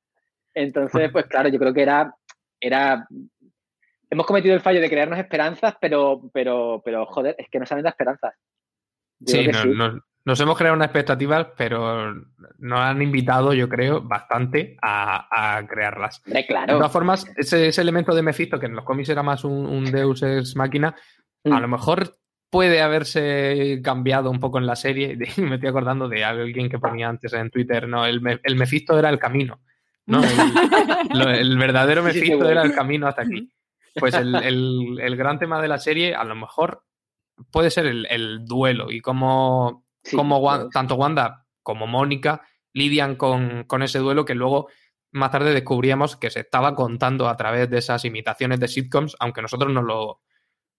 [0.53, 2.13] Entonces, pues claro, yo creo que era,
[2.59, 3.07] era
[4.11, 7.79] hemos cometido el fallo de crearnos esperanzas, pero, pero, pero joder, es que nos han
[7.79, 8.35] dado esperanzas.
[9.25, 9.49] Sí,
[10.23, 12.13] nos hemos creado unas expectativas, pero
[12.59, 16.21] nos han invitado, yo creo, bastante a, crearlas.
[16.47, 16.73] claro.
[16.73, 20.21] De todas formas, ese, elemento de Mephisto, que en los cómics era más un, Deus
[20.21, 20.95] ex máquina,
[21.43, 21.61] a mm.
[21.61, 22.17] lo mejor
[22.51, 25.17] puede haberse cambiado un poco en la serie.
[25.37, 29.09] Me estoy acordando de alguien que ponía antes en Twitter, no, el, el Mephisto era
[29.09, 29.61] el camino.
[30.05, 30.21] ¿no?
[30.23, 33.51] El, verdadero Mephisto era el camino hasta aquí.
[33.95, 36.83] Pues el, gran tema de la serie, a lo mejor,
[37.51, 39.85] puede ser el, duelo y cómo,
[40.71, 42.41] tanto Wanda como Mónica
[42.73, 44.67] lidian con, ese duelo que luego
[45.11, 49.41] más tarde descubríamos que se estaba contando a través de esas imitaciones de sitcoms, aunque
[49.41, 50.21] nosotros no lo,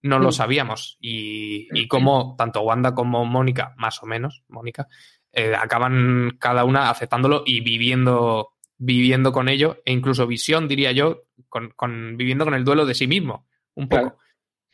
[0.03, 0.33] no lo mm.
[0.33, 0.97] sabíamos.
[1.01, 4.89] Y, y cómo tanto Wanda como Mónica, más o menos, Mónica,
[5.33, 11.23] eh, acaban cada una aceptándolo y viviendo, viviendo con ello, e incluso Visión, diría yo,
[11.49, 14.19] con, viviendo con el duelo de sí mismo, un poco.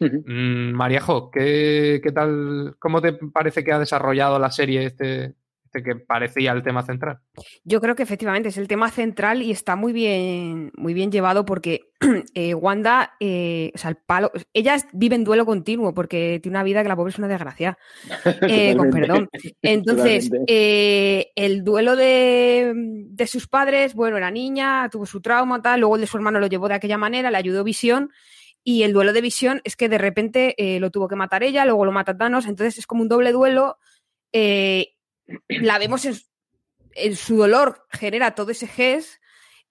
[0.01, 2.77] Mm, Mariajo, ¿qué, ¿qué, tal?
[2.79, 5.35] ¿Cómo te parece que ha desarrollado la serie este,
[5.65, 7.19] este que parecía el tema central?
[7.65, 11.45] Yo creo que efectivamente es el tema central y está muy bien, muy bien llevado
[11.45, 11.91] porque
[12.35, 16.65] eh, Wanda, eh, o sea, el palo, ella vive en duelo continuo porque tiene una
[16.65, 17.77] vida que la pobre es una desgracia.
[18.51, 19.29] Eh, con perdón.
[19.63, 25.97] Entonces, el duelo de, de, sus padres, bueno, era niña, tuvo su trauma, tal, luego
[25.97, 28.11] el de su hermano lo llevó de aquella manera, le ayudó Visión
[28.65, 31.65] y el duelo de visión es que de repente eh, lo tuvo que matar ella,
[31.65, 33.79] luego lo mata Thanos, entonces es como un doble duelo.
[34.33, 34.95] Eh,
[35.49, 39.23] la vemos en, su dolor, genera todo ese gest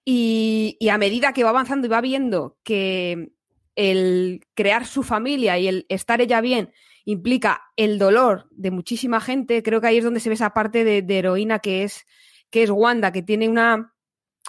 [0.06, 3.32] y, a medida que va avanzando y va viendo que
[3.76, 6.72] el crear su familia y el estar ella bien
[7.06, 10.84] implica el dolor de muchísima gente, creo que ahí es donde se ve esa parte
[10.84, 12.06] de, de heroína que es,
[12.50, 13.94] que es Wanda, que tiene una,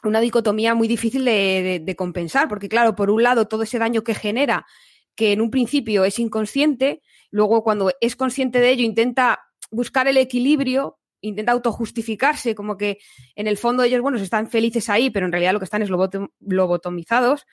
[0.05, 4.15] una dicotomía muy difícil de, compensar, porque claro, por un lado, todo ese daño que
[4.15, 4.67] genera,
[5.15, 10.17] que en un principio es inconsciente, luego cuando es consciente de ello intenta buscar el
[10.17, 12.99] equilibrio, intenta autojustificarse, como que
[13.35, 15.91] en el fondo ellos, bueno, están felices ahí, pero en realidad lo que están es
[15.91, 17.45] lobotomizados,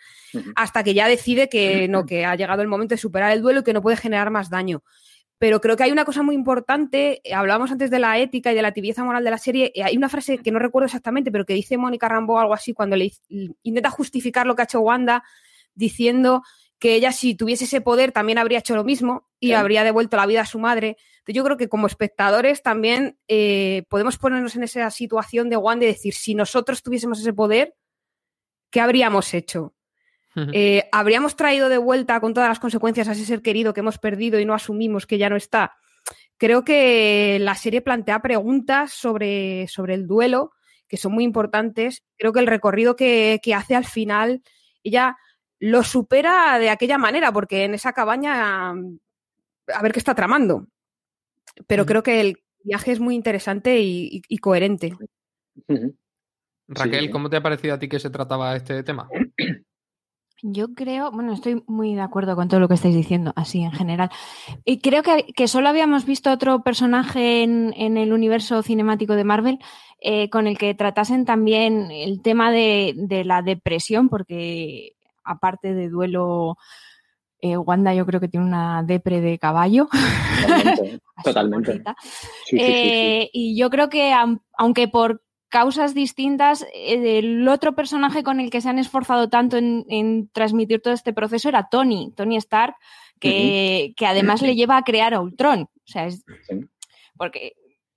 [0.55, 3.61] hasta que ya decide que no, que ha llegado el momento de superar el duelo
[3.61, 4.83] y que no puede generar más daño.
[5.37, 8.55] Pero creo que hay una cosa muy importante, eh, hablábamos antes de la ética y
[8.55, 11.31] de la tibieza moral de la serie, eh, hay una frase que no recuerdo exactamente,
[11.31, 13.11] pero que dice Mónica Rambo algo así cuando le
[13.63, 15.23] intenta justificar lo que ha hecho Wanda,
[15.73, 16.41] diciendo
[16.79, 20.25] que ella si tuviese ese poder también habría hecho lo mismo y habría devuelto la
[20.25, 20.97] vida a su madre.
[21.19, 25.85] Entonces yo creo que como espectadores también eh, podemos ponernos en esa situación de Wanda
[25.85, 27.75] y decir, si nosotros tuviésemos ese poder,
[28.71, 29.74] ¿qué habríamos hecho?
[30.53, 33.97] Eh, ¿Habríamos traído de vuelta con todas las consecuencias a ese ser querido que hemos
[33.97, 35.77] perdido y no asumimos que ya no está?
[36.37, 40.51] Creo que la serie plantea preguntas sobre, sobre el duelo
[40.87, 42.03] que son muy importantes.
[42.17, 44.43] Creo que el recorrido que, hace al final,
[44.83, 45.17] ella
[45.59, 50.67] lo supera de aquella manera, porque en esa cabaña, a ver qué está tramando.
[51.67, 54.95] Pero creo que el viaje es muy interesante y, coherente.
[56.67, 59.09] Raquel, ¿cómo te ha parecido a ti que se trataba este tema?
[60.41, 63.71] Yo creo, bueno, estoy muy de acuerdo con todo lo que estáis diciendo, así en
[63.71, 64.09] general.
[64.65, 69.59] Y creo que, solo habíamos visto otro personaje en, el universo cinemático de Marvel
[70.01, 74.93] eh, con el que tratasen también el tema de, la depresión, porque
[75.23, 76.57] aparte de duelo,
[77.39, 79.87] eh, Wanda yo creo que tiene una depre de caballo.
[81.23, 81.81] Totalmente.
[82.51, 84.13] Eh, y yo creo que
[84.57, 85.24] aunque por
[85.55, 90.81] causas distintas, eh, el otro personaje con el que se han esforzado tanto en, transmitir
[90.81, 92.75] todo este proceso era Tony, Tony Stark,
[93.21, 95.61] que, además le lleva a crear a Ultron.
[95.61, 96.25] O sea, es,
[97.15, 97.53] porque,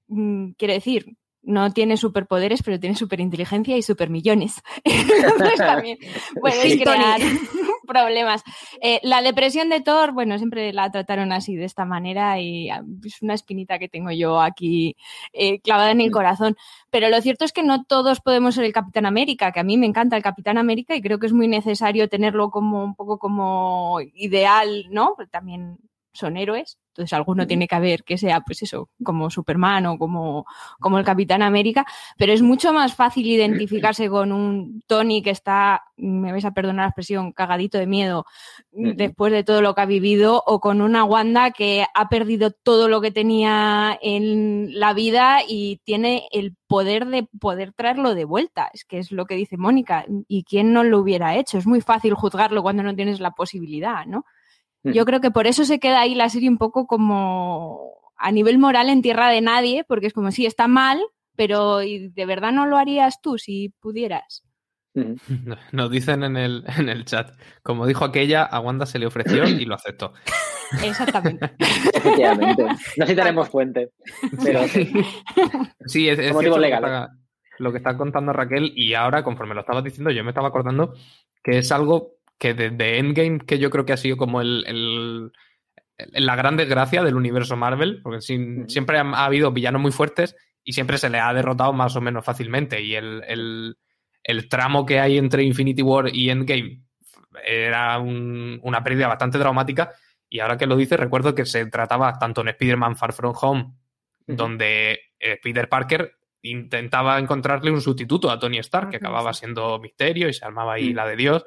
[0.06, 4.62] mm, quiero decir, no tiene superpoderes, pero tiene superinteligencia y supermillones.
[4.84, 5.98] Entonces también
[6.40, 7.20] puedes crear
[7.86, 8.42] problemas.
[8.82, 12.82] Eh, la depresión de Thor, bueno, siempre la trataron así, de esta manera, y ah,
[13.04, 14.96] es una espinita que tengo yo aquí
[15.32, 16.56] eh, clavada en el corazón.
[16.90, 19.76] Pero lo cierto es que no todos podemos ser el Capitán América, que a mí
[19.76, 23.18] me encanta el Capitán América y creo que es muy necesario tenerlo como un poco
[23.18, 25.14] como ideal, ¿no?
[25.30, 25.78] También
[26.12, 30.46] son héroes, entonces alguno tiene que haber que sea, pues eso, como Superman o como,
[30.80, 35.84] como el Capitán América, pero es mucho más fácil identificarse con un Tony que está,
[35.96, 38.26] me vais a perdonar la expresión, cagadito de miedo
[38.72, 42.88] después de todo lo que ha vivido, o con una Wanda que ha perdido todo
[42.88, 48.70] lo que tenía en la vida y tiene el poder de poder traerlo de vuelta.
[48.72, 50.04] Es que es lo que dice Mónica.
[50.26, 51.58] ¿Y quién no lo hubiera hecho?
[51.58, 54.24] Es muy fácil juzgarlo cuando no tienes la posibilidad, ¿no?
[54.92, 58.58] Yo creo que por eso se queda ahí la serie un poco como a nivel
[58.58, 61.00] moral en tierra de nadie, porque es como si está mal,
[61.36, 64.44] pero ¿de verdad no lo harías tú si pudieras?
[65.72, 69.44] Nos dicen en el, en el chat, como dijo aquella, a Wanda se le ofreció
[69.44, 70.12] y lo aceptó.
[70.82, 71.50] Exactamente.
[71.94, 72.66] Efectivamente.
[72.96, 73.92] No citaremos fuente,
[74.42, 74.92] pero sí.
[75.86, 76.18] Sí, es,
[77.58, 80.94] lo que está contando Raquel y ahora, conforme lo estabas diciendo, yo me estaba acordando
[81.42, 85.32] que es algo que desde Endgame, que yo creo que ha sido como el,
[85.96, 90.98] la gran desgracia del universo Marvel, porque siempre ha, habido villanos muy fuertes y siempre
[90.98, 92.80] se le ha derrotado más o menos fácilmente.
[92.80, 93.76] Y el,
[94.48, 96.82] tramo que hay entre Infinity War y Endgame
[97.44, 99.92] era una pérdida bastante dramática.
[100.30, 103.72] Y ahora que lo dice, recuerdo que se trataba tanto en Spider-Man Far From Home,
[104.26, 110.28] donde eh, Peter Parker intentaba encontrarle un sustituto a Tony Stark, que acababa siendo misterio
[110.28, 111.44] y se armaba ahí la de Dios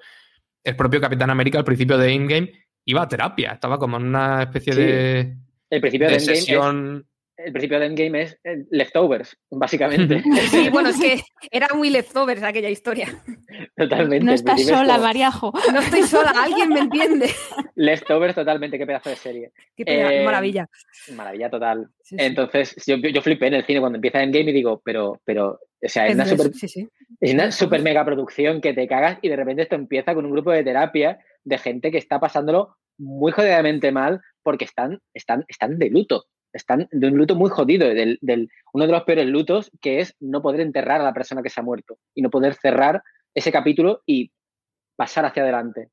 [0.63, 2.52] el propio Capitán América al principio de Endgame
[2.86, 5.38] iba a terapia, estaba como en una especie de,
[5.69, 7.08] el principio de, sesión...
[7.45, 10.23] el principio de Endgame es eh, leftovers, básicamente.
[10.51, 13.08] Sí, bueno, es que era muy leftovers aquella historia.
[13.75, 14.25] Totalmente.
[14.25, 15.54] No estás sola, Mariajo.
[15.73, 17.30] No estoy sola, alguien me entiende.
[17.75, 19.51] Leftovers totalmente, qué pedazo de serie.
[19.75, 20.67] Qué eh, maravilla.
[21.15, 21.88] Maravilla total.
[22.12, 25.89] Entonces, yo, yo, flipé en el cine cuando empieza Endgame y digo, pero, pero o
[25.89, 26.51] sea, es, una super,
[27.21, 30.32] es una super mega producción que te cagas y de repente esto empieza con un
[30.32, 35.80] grupo de terapia de gente que está pasándolo muy jodidamente mal porque están, están, están
[35.80, 36.25] de luto.
[36.53, 40.15] Están de un luto muy jodido, del, del, uno de los peores lutos que es
[40.19, 43.01] no poder enterrar a la persona que se ha muerto y no poder cerrar
[43.33, 44.31] ese capítulo y
[44.95, 45.89] pasar hacia adelante.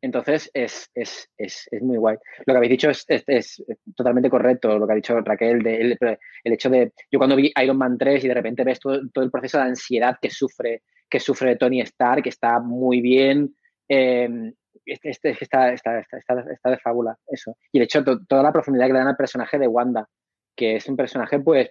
[0.00, 2.16] Entonces es, es, es, es, muy guay.
[2.46, 3.64] Lo que habéis dicho es, es,
[3.96, 5.98] totalmente correcto, lo que ha dicho Raquel, de, el,
[6.44, 9.24] el, hecho de, yo cuando vi Iron Man 3 y de repente ves todo, todo,
[9.24, 13.56] el proceso de ansiedad que sufre, que sufre Tony Stark, que está muy bien,
[13.88, 14.52] eh,
[14.92, 17.56] este, está, está, está, está, de fábula, eso.
[17.72, 20.08] Y de hecho toda la profundidad que le dan al personaje de Wanda,
[20.56, 21.70] que es un personaje pues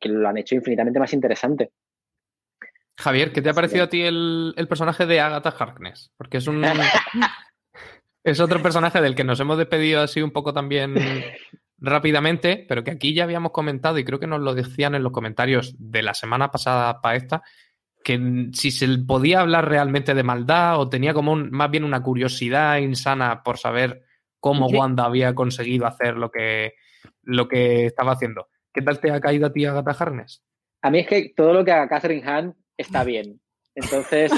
[0.00, 1.70] que lo han hecho infinitamente más interesante.
[2.96, 6.12] Javier, ¿qué te ha parecido a ti el, el personaje de Agatha Harkness?
[6.16, 6.62] Porque es un,
[8.24, 10.94] Es otro personaje del que nos hemos despedido así un poco también
[11.76, 15.12] rápidamente, pero que aquí ya habíamos comentado y creo que nos lo decían en los
[15.12, 17.42] comentarios de la semana pasada para esta,
[18.04, 22.78] que si se podía hablar realmente de maldad o tenía como más bien una curiosidad
[22.78, 24.04] insana por saber
[24.38, 26.74] cómo Wanda había conseguido hacer lo que,
[27.22, 28.48] lo que estaba haciendo.
[28.72, 30.44] ¿Qué tal te ha caído a ti Agatha Harness?
[30.82, 33.40] A mí es que todo lo que haga Catherine Hahn está bien.
[33.74, 34.30] Entonces,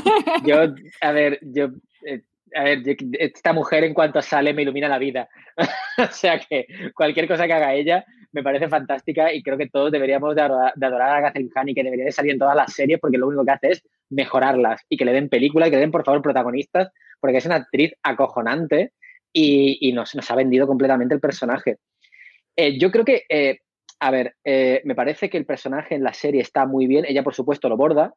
[0.44, 0.56] yo,
[1.02, 1.70] a ver, yo
[2.06, 2.22] eh,
[2.54, 2.82] a ver,
[3.18, 5.28] esta mujer en cuanto sale me ilumina la vida.
[5.98, 9.90] o sea que cualquier cosa que haga ella me parece fantástica y creo que todos
[9.90, 10.74] deberíamos de adorar,
[11.16, 13.44] a Catherine Hahn y que debería de salir en todas las series porque lo único
[13.44, 16.22] que hace es mejorarlas y que le den película y que le den por favor
[16.22, 18.92] protagonistas porque es una actriz acojonante
[19.32, 21.76] y, nos, nos, ha vendido completamente el personaje.
[22.56, 23.58] Eh, yo creo que, eh,
[24.00, 27.22] a ver, eh, me parece que el personaje en la serie está muy bien, ella
[27.22, 28.14] por supuesto lo borda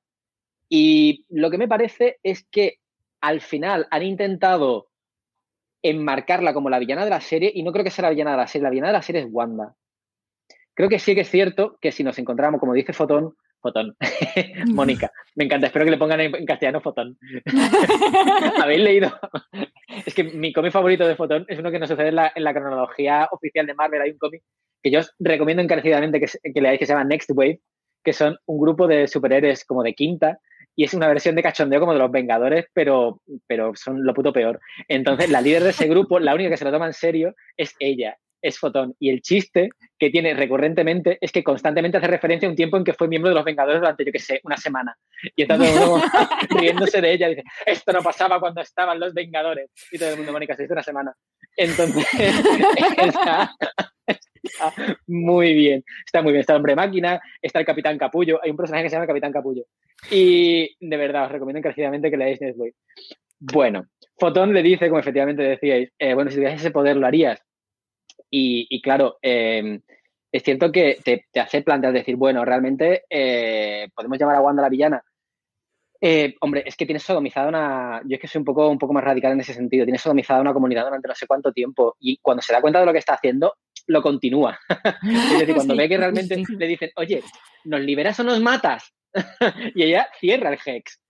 [0.69, 2.77] y lo que me parece es que
[3.19, 4.89] al final han intentado
[5.81, 8.37] enmarcarla como la villana de la serie y no creo que sea la villana de
[8.37, 9.75] la serie, la villana de la serie es Wanda.
[10.79, 13.97] Creo que sí que es cierto que si nos encontramos, como dice Fotón, Fotón,
[14.67, 17.17] Mónica, me encanta, espero que le pongan en, castellano Fotón.
[18.63, 19.11] ¿Habéis leído?
[20.05, 22.45] es que mi cómic favorito de Fotón es uno que no sucede en la, en
[22.45, 24.03] la cronología oficial de Marvel.
[24.03, 24.41] Hay un cómic
[24.81, 27.59] que yo os recomiendo encarecidamente que, que leáis que se llama Next Wave,
[28.01, 30.39] que son un grupo de superhéroes como de quinta,
[30.77, 34.31] y es una versión de cachondeo como de los Vengadores, pero, pero son lo puto
[34.31, 34.61] peor.
[34.87, 37.75] Entonces, la líder de ese grupo, la única que se lo toma en serio es
[37.79, 38.95] ella, es Fotón.
[38.99, 42.83] Y el chiste que tiene recurrentemente es que constantemente hace referencia a un tiempo en
[42.83, 44.95] que fue miembro de los Vengadores durante, yo qué sé, una semana.
[45.35, 46.01] Y está todo el mundo
[46.59, 47.29] riéndose de ella.
[47.29, 49.71] Dice, esto no pasaba cuando estaban los Vengadores.
[49.91, 51.13] Y todo el mundo, Mónica, se hizo una semana.
[51.57, 52.07] Entonces,
[55.07, 55.83] muy bien.
[56.05, 56.41] Está muy bien.
[56.41, 58.39] Está el hombre máquina, está el Capitán Capullo.
[58.43, 59.63] Hay un personaje que se llama Capitán Capullo.
[60.09, 62.73] Y de verdad, os recomiendo encarecidamente que leáis Netboy.
[63.39, 63.85] Bueno,
[64.17, 67.41] Fotón le dice, como efectivamente decíais, eh, bueno, si tuvieras ese poder, ¿lo harías?
[68.31, 69.81] Y, claro, em,
[70.31, 74.69] es cierto que te, hace plantear decir, bueno, realmente eh, podemos llamar a Wanda la
[74.69, 75.03] villana.
[76.01, 78.01] Eh, hombre, es que tienes sodomizada una.
[78.05, 79.85] Yo es que soy un poco, un poco más radical en ese sentido.
[79.85, 82.85] Tienes sodomizada una comunidad durante no sé cuánto tiempo y cuando se da cuenta de
[82.85, 83.53] lo que está haciendo,
[83.87, 84.57] lo continúa.
[85.03, 87.21] es decir, cuando ve que realmente le dicen, oye,
[87.65, 88.93] ¿nos liberas o nos matas?
[89.75, 91.01] y ella cierra el Hex.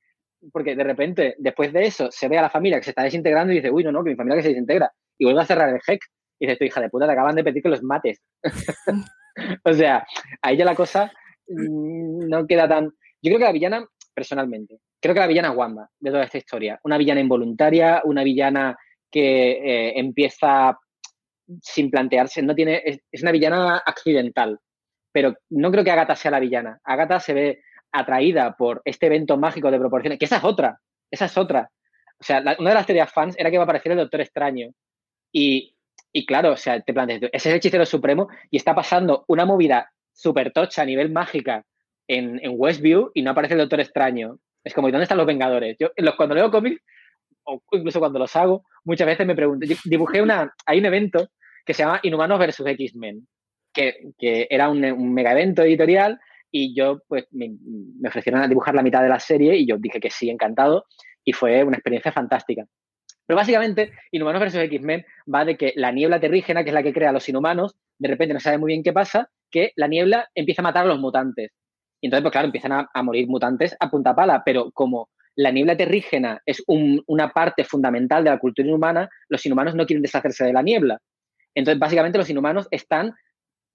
[0.51, 3.51] Porque de repente, después de eso, se ve a la familia que se está desintegrando
[3.51, 4.91] y dice, uy, no, no, que mi familia que se desintegra.
[5.17, 6.07] Y vuelve a cerrar el Hex.
[6.39, 8.21] Y dice, tu hija de puta, te acaban de pedir que los mates.
[9.63, 10.05] o sea,
[10.41, 11.11] ahí ya la cosa
[11.47, 12.85] mm, no queda tan.
[13.21, 16.37] Yo creo que la villana, personalmente, creo que la villana es Wanda de toda esta
[16.37, 16.79] historia.
[16.83, 18.77] Una villana involuntaria, una villana
[19.11, 20.77] que eh, empieza
[21.61, 24.59] sin plantearse, no tiene, es, una villana accidental,
[25.11, 26.79] pero no creo que Agatha sea la villana.
[26.83, 31.25] Agatha se ve atraída por este evento mágico de proporciones, que esa es otra, esa
[31.25, 31.71] es otra.
[32.21, 34.69] O sea, una de las teorías fans era que iba a aparecer el Doctor Extraño.
[35.33, 35.73] Y,
[36.25, 39.91] claro, o sea, te planteas, ese es el hechicero supremo y está pasando una movida
[40.13, 41.63] súper tocha a nivel mágica
[42.07, 44.39] en, Westview y no aparece el Doctor Extraño.
[44.63, 45.77] Es como, ¿y dónde están los Vengadores?
[45.79, 46.81] Yo, cuando leo cómics,
[47.43, 51.29] o incluso cuando los hago, muchas veces me pregunto, dibujé una, hay un evento
[51.65, 53.27] que se llama Inhumanos versus X-Men,
[53.73, 56.19] que, era un, mega evento editorial
[56.51, 57.51] y yo pues me,
[58.07, 60.85] ofrecieron a dibujar la mitad de la serie y yo dije que sí, encantado
[61.23, 62.65] y fue una experiencia fantástica.
[63.29, 66.91] Pero básicamente, Inhumanos versus X-Men va de que la niebla terrígena, que es la que
[66.91, 70.27] crea a los inhumanos, de repente no sabe muy bien qué pasa, que la niebla
[70.33, 71.51] empieza a matar a los mutantes.
[72.01, 75.77] Y entonces, pues claro, empiezan a, morir mutantes a punta pala, pero como la niebla
[75.77, 80.53] terrígena es una parte fundamental de la cultura inhumana, los inhumanos no quieren deshacerse de
[80.53, 80.97] la niebla.
[81.53, 83.13] Entonces, básicamente, los inhumanos están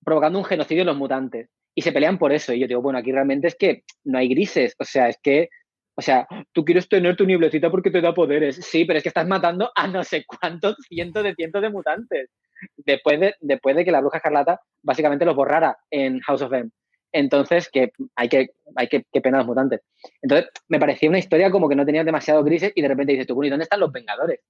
[0.05, 2.53] provocando un genocidio en los mutantes y se pelean por eso.
[2.53, 4.75] Y yo digo, bueno, aquí realmente es que no hay grises.
[4.81, 5.49] O sea, es que,
[5.97, 8.57] o sea, tú quieres tener tu nieblecita porque te da poderes.
[8.57, 12.31] Sí, pero es que estás matando a no sé cuántos cientos de cientos de mutantes.
[12.77, 16.71] Después de, después de que la bruja escarlata básicamente los borrara en House of M.
[17.13, 19.81] Entonces, que hay que, hay que, que pena a los mutantes.
[20.21, 23.29] Entonces, me parecía una historia como que no tenía demasiado grises y de repente dices
[23.29, 24.41] tú, ¿y dónde están los Vengadores?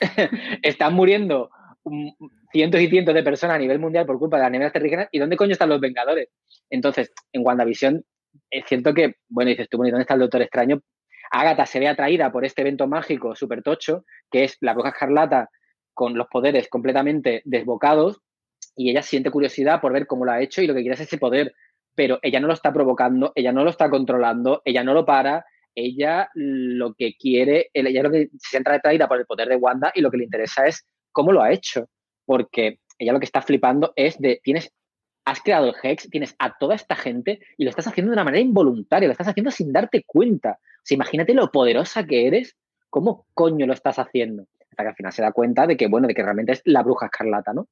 [0.62, 1.50] están muriendo
[2.52, 5.18] cientos y cientos de personas a nivel mundial por culpa de las neveras terrígenas, ¿y
[5.20, 6.28] dónde coño están los Vengadores?
[6.70, 8.04] Entonces, en WandaVision,
[8.50, 10.80] es cierto que, bueno, dices tú, bueno, ¿y dónde está el Doctor Extraño?
[11.30, 15.48] Agatha se ve atraída por este evento mágico súper tocho, que es la bruja escarlata
[15.94, 18.20] con los poderes completamente desbocados,
[18.74, 21.00] y ella siente curiosidad por ver cómo lo ha hecho y lo que quiere es
[21.00, 21.54] ese poder,
[21.94, 25.44] pero ella no lo está provocando, ella no lo está controlando, ella no lo para,
[25.74, 29.92] ella lo que quiere, ella lo que se siente atraída por el poder de Wanda
[29.94, 31.88] y lo que le interesa es cómo lo ha hecho,
[32.24, 34.72] porque ella lo que está flipando es de, tienes,
[35.24, 38.24] has creado el Hex, tienes a toda esta gente y lo estás haciendo de una
[38.24, 40.58] manera involuntaria, lo estás haciendo sin darte cuenta.
[40.60, 42.56] O sea, imagínate lo poderosa que eres,
[42.88, 44.46] ¿cómo coño lo estás haciendo?
[44.70, 46.82] Hasta que al final se da cuenta de que, bueno, de que realmente es la
[46.82, 47.68] bruja escarlata, ¿no?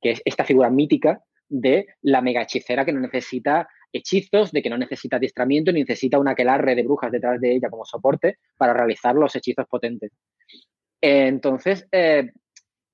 [0.00, 4.70] Que es esta figura mítica de la mega hechicera que no necesita hechizos, de que
[4.70, 8.72] no necesita adiestramiento, ni necesita una aquelarre de brujas detrás de ella como soporte para
[8.72, 10.12] realizar los hechizos potentes.
[11.00, 12.30] entonces, eh,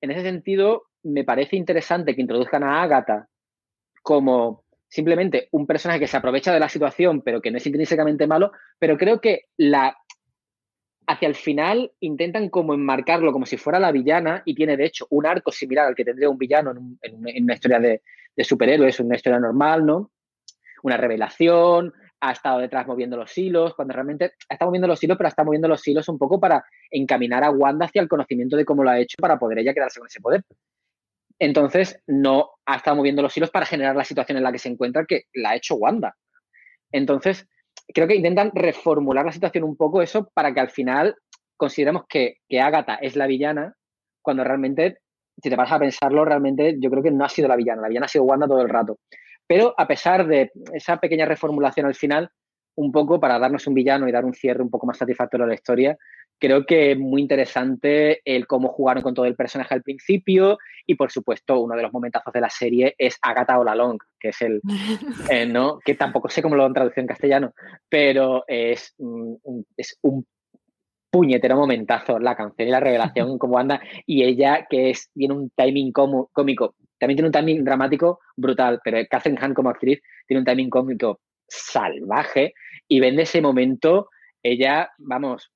[0.01, 3.27] en ese sentido, me parece interesante que introduzcan a Agatha
[4.07, 8.25] como simplemente un personaje que se aprovecha de la situación, pero que no es intrínsecamente
[8.25, 9.97] malo, pero creo que la
[11.07, 15.07] hacia el final intentan como enmarcarlo como si fuera la villana y tiene de hecho
[15.09, 18.01] un arco similar al que tendría un villano en, una historia de,
[18.33, 20.09] de, superhéroes, una historia normal, ¿no?
[20.83, 21.91] Una revelación,
[22.21, 25.43] ha estado detrás moviendo los hilos, cuando realmente ha estado moviendo los hilos, pero está
[25.43, 28.89] moviendo los hilos un poco para encaminar a Wanda hacia el conocimiento de cómo lo
[28.89, 30.45] ha hecho para poder ella quedarse con ese poder.
[31.39, 34.69] Entonces, no ha estado moviendo los hilos para generar la situación en la que se
[34.69, 36.15] encuentra que la ha hecho Wanda.
[36.91, 37.47] Entonces,
[37.93, 41.15] creo que intentan reformular la situación un poco eso para que al final
[41.55, 43.73] consideremos que, que Agatha es la villana,
[44.21, 44.99] cuando realmente,
[45.41, 47.87] si te vas a pensarlo, realmente yo creo que no ha sido la villana, la
[47.87, 48.99] villana ha sido Wanda todo el rato.
[49.47, 52.29] Pero a pesar de esa pequeña reformulación al final,
[52.75, 55.47] un poco para darnos un villano y dar un cierre un poco más satisfactorio a
[55.47, 55.97] la historia,
[56.39, 60.95] creo que es muy interesante el cómo jugaron con todo el personaje al principio y
[60.95, 64.61] por supuesto uno de los momentazos de la serie es Agatha Olalong, que es el,
[65.31, 65.79] eh, ¿no?
[65.79, 67.53] que tampoco sé cómo lo han traducido en castellano,
[67.89, 69.39] pero es, un,
[69.75, 70.25] es un
[71.09, 75.49] puñetero momentazo la canción y la revelación como anda y ella que es tiene un
[75.51, 80.45] timing cómico también tiene un timing dramático brutal pero Catherine Hahn como actriz tiene un
[80.45, 82.53] timing cómico salvaje
[82.89, 84.09] y vende ese momento
[84.43, 85.51] ella, vamos,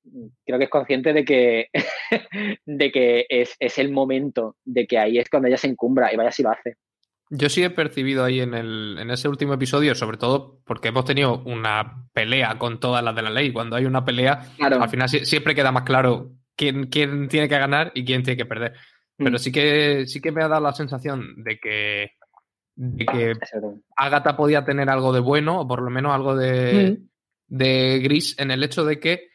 [0.46, 1.70] creo que es consciente de que,
[2.66, 6.32] de que es, el momento, de que ahí es cuando ella se encumbra y vaya
[6.32, 6.76] si lo hace.
[7.30, 11.06] Yo sí he percibido ahí en, el, en ese último episodio, sobre todo porque hemos
[11.06, 13.54] tenido una pelea con todas las de la ley.
[13.54, 17.94] Cuando hay una pelea, al final siempre queda más claro quién, quién, tiene que ganar
[17.96, 18.74] y quién tiene que perder.
[19.16, 19.40] Pero mm.
[19.40, 22.12] sí que, sí que me ha dado la sensación de que,
[22.76, 23.34] de que
[23.96, 27.11] Agatha podía tener algo de bueno, o por lo menos algo de, mm
[27.52, 29.28] de Gris en el hecho de que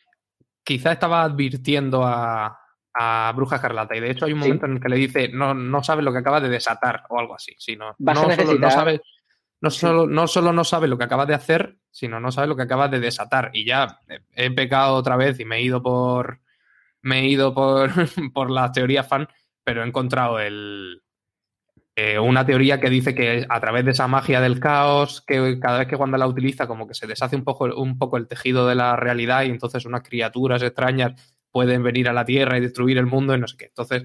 [0.65, 2.63] quizá estaba advirtiendo a,
[3.35, 3.95] Bruja Escarlata.
[3.95, 6.13] Y de hecho hay un momento en el que le dice, no, no sabes lo
[6.13, 7.55] que acaba de desatar o algo así.
[7.59, 9.03] Sino, no, solo, no, sabe,
[9.61, 12.57] no, solo, no solo no sabe lo que acaba de hacer, sino no sabe lo
[12.57, 13.51] que acaba de desatar.
[13.53, 14.01] Y ya
[14.35, 16.41] he pecado otra vez y me he ido por.
[17.03, 17.91] Me he ido por,
[18.33, 19.29] por las teorías fan,
[19.63, 21.03] pero he encontrado el,
[21.99, 25.79] eh, una teoría que dice que a través de esa magia del caos, que cada
[25.79, 28.69] vez que Wanda la utiliza, como que se deshace un poco, un poco el tejido
[28.69, 32.99] de la realidad y entonces unas criaturas extrañas pueden venir a la Tierra y destruir
[32.99, 33.65] el mundo y no sé qué.
[33.65, 34.05] Entonces,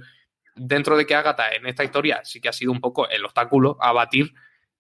[0.56, 3.76] dentro de que Agatha en esta historia sí que ha sido un poco el obstáculo
[3.82, 4.34] a batir,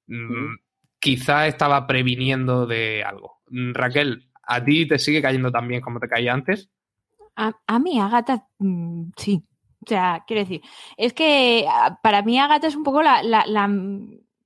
[0.07, 0.55] mm,
[0.97, 3.41] quizá estaba previniendo de algo.
[3.49, 6.69] Mm, Raquel, ¿a ti te sigue cayendo tan bien como te caía antes?
[7.35, 9.43] A, a mí, Agatha, mm, sí,
[9.83, 10.61] o sea, quiero decir,
[10.97, 13.21] es que ah, para mí Agatha es un poco la,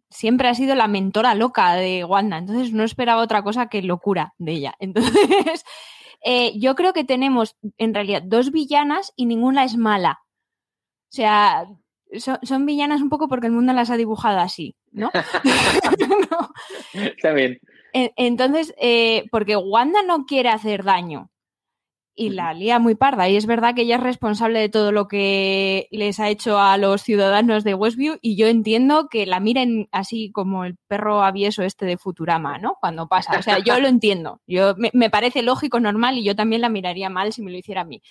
[0.09, 4.33] siempre ha sido la mentora loca de Wanda, entonces no esperaba otra cosa que locura
[4.37, 4.75] de ella.
[4.79, 5.65] Entonces,
[6.23, 10.21] eh, yo creo que tenemos en realidad dos villanas y ninguna es mala.
[11.09, 11.67] O sea,
[12.17, 15.11] son, villanas un poco porque el mundo las ha dibujado así, ¿no?
[16.93, 17.59] Está bien.
[17.93, 21.29] Entonces, eh, porque Wanda no quiere hacer daño
[22.15, 23.27] y la lía muy parda.
[23.27, 26.77] Y es verdad que ella es responsable de todo lo que les ha hecho a
[26.77, 31.61] los ciudadanos de Westview y yo entiendo que la miren así como el perro avieso
[31.63, 32.77] este de Futurama, ¿no?
[32.79, 33.37] Cuando pasa.
[33.37, 34.41] O sea, yo lo entiendo.
[34.47, 37.81] Yo, me, parece lógico, normal y yo también la miraría mal si me lo hiciera
[37.81, 38.01] a mí.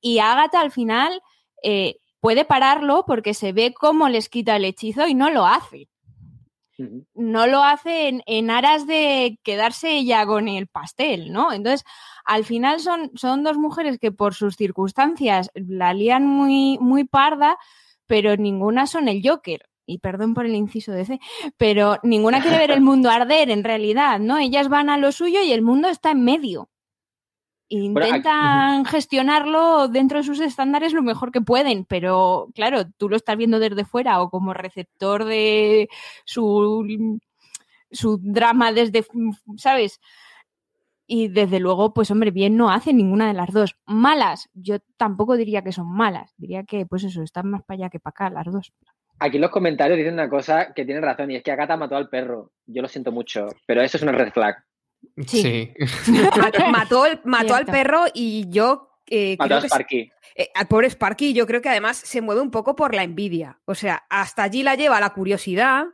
[0.00, 1.22] Y Agatha al final
[1.62, 5.88] eh, puede pararlo porque se ve cómo les quita el hechizo y no lo hace.
[7.14, 11.50] No lo hace en, en aras de quedarse ella con el pastel, ¿no?
[11.52, 11.86] Entonces,
[12.26, 17.56] al final son, son dos mujeres que por sus circunstancias la lían muy, muy parda,
[18.06, 19.68] pero ninguna son el Joker.
[19.88, 21.20] Y perdón por el inciso de C,
[21.56, 24.38] pero ninguna quiere ver el mundo arder en realidad, ¿no?
[24.38, 26.68] Ellas van a lo suyo y el mundo está en medio.
[27.68, 33.36] Intentan gestionarlo dentro de sus estándares lo mejor que pueden, pero claro, tú lo estás
[33.36, 35.88] viendo desde fuera o como receptor de
[36.24, 37.08] su,
[37.90, 39.04] su drama desde,
[39.56, 40.00] ¿sabes?
[41.06, 43.76] Y desde luego, pues hombre, bien no hace ninguna de las dos.
[43.86, 46.34] Malas, yo tampoco diría que son malas.
[46.36, 48.72] Diría que, pues eso, están más para allá que para acá las dos.
[49.18, 51.96] Aquí en los comentarios dicen una cosa que tiene razón y es que Agatha mató
[51.96, 52.52] al perro.
[52.66, 54.56] Yo lo siento mucho, pero eso es una red flag.
[55.26, 55.72] Sí.
[56.70, 60.10] mató, mató al perro y yo eh, mató a Sparky.
[60.34, 63.60] Eh, al pobre Sparky, yo creo que además se mueve un poco por la envidia.
[63.64, 65.86] O sea, hasta allí la lleva la curiosidad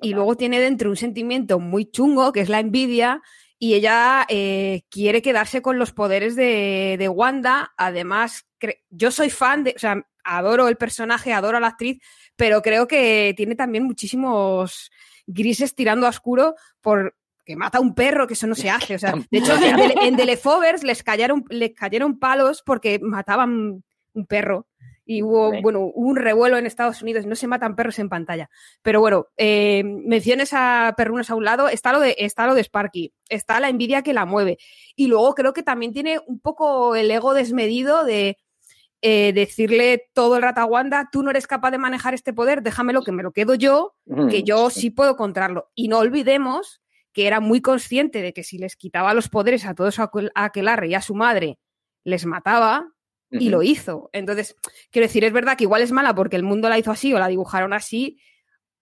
[0.00, 3.20] y luego tiene dentro un sentimiento muy chungo que es la envidia
[3.62, 7.74] y ella eh, quiere quedarse con los poderes de, Wanda.
[7.76, 8.46] Además,
[8.88, 12.00] yo soy fan de, o sea, adoro el personaje, adoro a la actriz,
[12.36, 14.90] pero creo que tiene también muchísimos
[15.26, 18.94] grises tirando a oscuro por que mata a un perro, que eso no se hace.
[18.94, 23.84] O sea, de hecho, en, The Leftovers les cayeron, les cayeron palos porque mataban
[24.14, 24.69] un perro
[25.12, 28.48] y hubo, bueno, un revuelo en Estados Unidos, no se matan perros en pantalla.
[28.80, 32.62] Pero bueno, eh, menciones a perrunos a un lado, está lo, de, está lo de
[32.62, 34.58] Sparky, está la envidia que la mueve.
[34.94, 38.38] Y luego creo que también tiene un poco el ego desmedido de
[39.02, 42.62] eh, decirle todo el rato a Wanda, tú no eres capaz de manejar este poder,
[42.62, 43.96] déjamelo que me lo quedo yo,
[44.30, 45.72] que yo sí puedo controlarlo.
[45.74, 46.82] Y no olvidemos
[47.12, 50.86] que era muy consciente de que si les quitaba los poderes a todos a Aquelarre
[50.86, 51.58] y a su madre,
[52.04, 52.92] les mataba,
[53.30, 54.10] y lo hizo.
[54.12, 54.56] Entonces,
[54.90, 57.18] quiero decir, es verdad que igual es mala porque el mundo la hizo así o
[57.18, 58.20] la dibujaron así,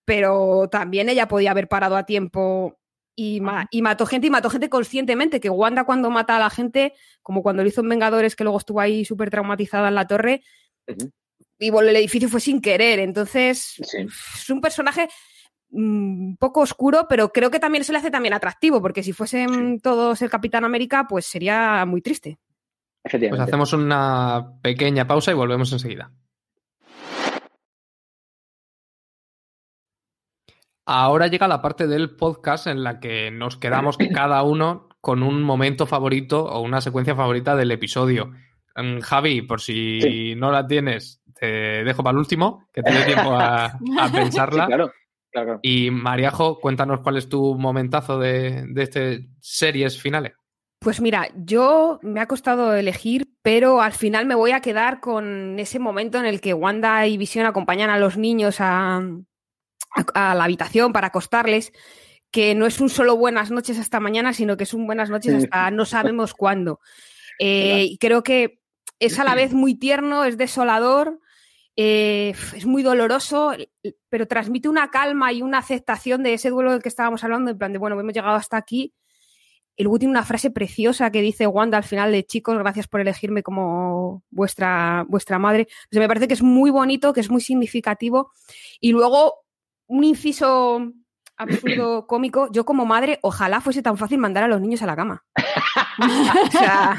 [0.05, 2.79] pero también ella podía haber parado a tiempo
[3.15, 6.95] y, y, mató gente y mató gente conscientemente, que Wanda cuando mata a la gente,
[7.21, 10.43] como cuando lo hizo en Vengadores, que luego estuvo ahí súper traumatizada en la torre,
[11.59, 13.01] y el edificio fue sin querer.
[13.01, 15.09] Entonces, es un personaje
[15.71, 19.81] un poco oscuro, pero creo que también eso le hace también atractivo, porque si fuesen
[19.81, 22.39] todos el Capitán América, pues sería muy triste.
[23.11, 26.13] Pues hacemos una pequeña pausa y volvemos enseguida.
[30.91, 35.43] Ahora llega la parte del podcast en la que nos quedamos cada uno con un
[35.43, 38.33] momento favorito o una secuencia favorita del episodio.
[38.75, 43.33] Mm, Javi, por si no la tienes, te dejo para el último, que dé tiempo
[43.35, 43.79] a,
[44.13, 44.67] pensarla.
[44.67, 44.91] claro,
[45.31, 45.61] claro.
[45.63, 50.38] Y Mariajo, cuéntanos cuál es tu momentazo de, de este series finales.
[50.81, 55.59] Pues mira, yo me ha costado elegir, pero al final me voy a quedar con
[55.59, 59.03] ese momento en el que Wanda y Visión acompañan a los niños a,
[60.15, 61.73] la habitación para acostarles,
[62.31, 65.35] que no es un solo buenas noches hasta mañana, sino que es un buenas noches
[65.35, 66.79] hasta no sabemos cuándo.
[67.41, 68.61] Eh, creo que
[69.01, 71.19] es a la vez muy tierno, es desolador,
[71.75, 73.53] eh, es muy doloroso,
[74.09, 77.59] pero transmite una calma y una aceptación de ese duelo del que estábamos hablando, en
[77.59, 78.95] plan de, bueno, hemos llegado hasta aquí
[79.79, 83.01] y luego tiene una frase preciosa que dice Wanda al final de chicos, gracias por
[83.01, 85.69] elegirme como vuestra, vuestra madre.
[85.93, 88.33] me parece que es muy bonito, que es muy significativo.
[88.81, 89.45] Y luego
[89.87, 90.83] un inciso
[91.37, 92.51] absurdo cómico.
[92.51, 95.25] Yo como madre, ojalá fuese tan fácil mandar a los niños a la cama.
[95.37, 96.99] o sea,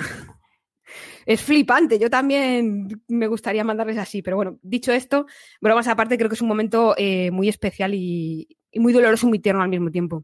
[1.25, 1.99] es flipante.
[1.99, 4.21] Yo también me gustaría mandarles así.
[4.21, 5.25] Pero bueno, dicho esto,
[5.59, 9.31] bromas aparte, creo que es un momento eh, muy especial y, y muy doloroso y
[9.31, 10.23] muy tierno al mismo tiempo.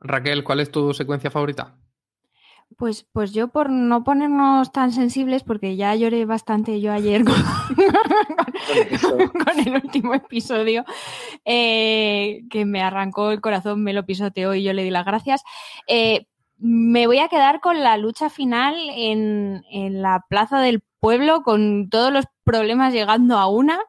[0.00, 1.76] Raquel, ¿cuál es tu secuencia favorita?
[2.76, 7.34] Pues, pues yo por no ponernos tan sensibles, porque ya lloré bastante yo ayer con,
[9.66, 10.84] el último episodio,
[11.44, 15.42] eh, que me arrancó el corazón, me lo pisoteó y yo le di las gracias.
[15.86, 16.26] Eh,
[16.58, 21.88] me voy a quedar con la lucha final en, en la plaza del pueblo, con
[21.88, 23.80] todos los problemas llegando a una.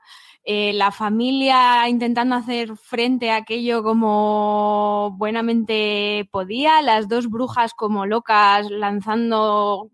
[0.52, 8.08] Eh, la familia intentando hacer frente a aquello como buenamente podía, las dos brujas como
[8.08, 9.92] locas lanzando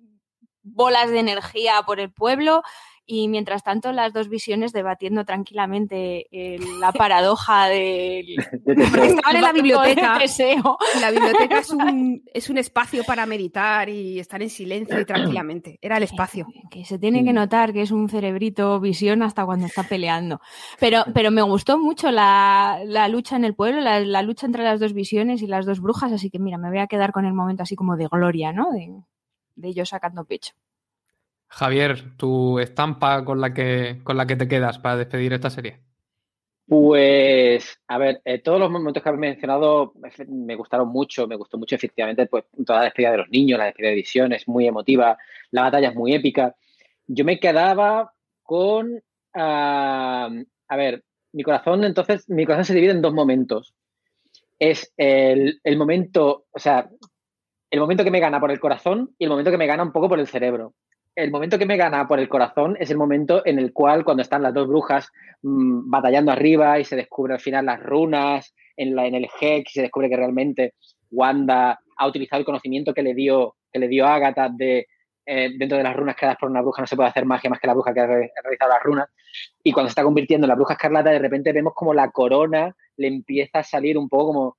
[0.63, 2.63] bolas de energía por el pueblo
[3.07, 8.25] y mientras tanto las dos visiones debatiendo tranquilamente eh, la paradoja del...
[9.23, 10.19] Ahora la biblioteca.
[11.01, 15.77] La biblioteca es un, es un espacio para meditar y estar en silencio y tranquilamente.
[15.81, 16.47] Era el espacio.
[16.69, 20.39] Que, se tiene que notar que es un cerebrito visión hasta cuando está peleando.
[20.79, 22.79] Pero, pero me gustó mucho la,
[23.09, 26.29] lucha en el pueblo, la, lucha entre las dos visiones y las dos brujas, así
[26.29, 28.71] que mira, me voy a quedar con el momento así como de gloria, ¿no?
[28.71, 28.91] De,
[29.55, 30.53] de ellos sacando pecho.
[31.55, 35.79] Javier, tu estampa con la que, con la que te quedas para despedir esta serie.
[36.67, 39.93] Pues, a ver, eh, todos los momentos que habéis mencionado
[40.27, 43.65] me gustaron mucho, me gustó mucho efectivamente, pues toda la despedida de los niños, la
[43.67, 45.17] despedida de Visión es muy emotiva,
[45.51, 46.57] la batalla es muy épica.
[47.07, 48.11] Yo me quedaba
[48.43, 49.01] con,
[49.33, 50.29] a
[50.71, 53.73] ver, mi corazón, entonces, mi corazón se divide en dos momentos.
[54.59, 56.89] Es el, el momento, o sea,
[57.71, 59.93] el momento que me gana por el corazón y el momento que me gana un
[59.93, 60.73] poco por el cerebro
[61.15, 64.21] el momento que me gana por el corazón es el momento en el cual, cuando
[64.21, 65.09] están las dos brujas
[65.41, 69.81] mm, batallando arriba y se descubre al final las runas en, la, el Hex se
[69.81, 70.73] descubre que realmente
[71.11, 74.87] Wanda ha utilizado el conocimiento que le dio, que le dio Agatha de
[75.27, 77.59] eh, dentro de las runas creadas por una bruja no se puede hacer magia más
[77.59, 79.09] que la bruja que ha, realizado las runas.
[79.63, 82.75] Y cuando se está convirtiendo en la bruja escarlata, de repente vemos como la corona
[82.97, 84.57] le empieza a salir un poco como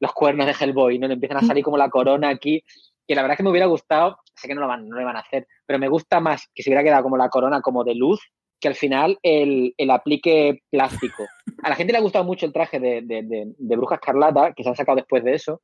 [0.00, 1.06] los cuernos de Hellboy, ¿no?
[1.06, 2.64] Le empiezan a salir como la corona aquí
[3.06, 5.04] que la verdad es que me hubiera gustado, sé que no lo van, no lo
[5.04, 7.84] van a hacer, pero me gusta más que se hubiera quedado como la corona como
[7.84, 8.20] de luz
[8.60, 11.24] que al final el, aplique plástico.
[11.62, 14.68] A la gente le ha gustado mucho el traje de, de, Bruja Escarlata, que se
[14.68, 15.62] han sacado después de eso.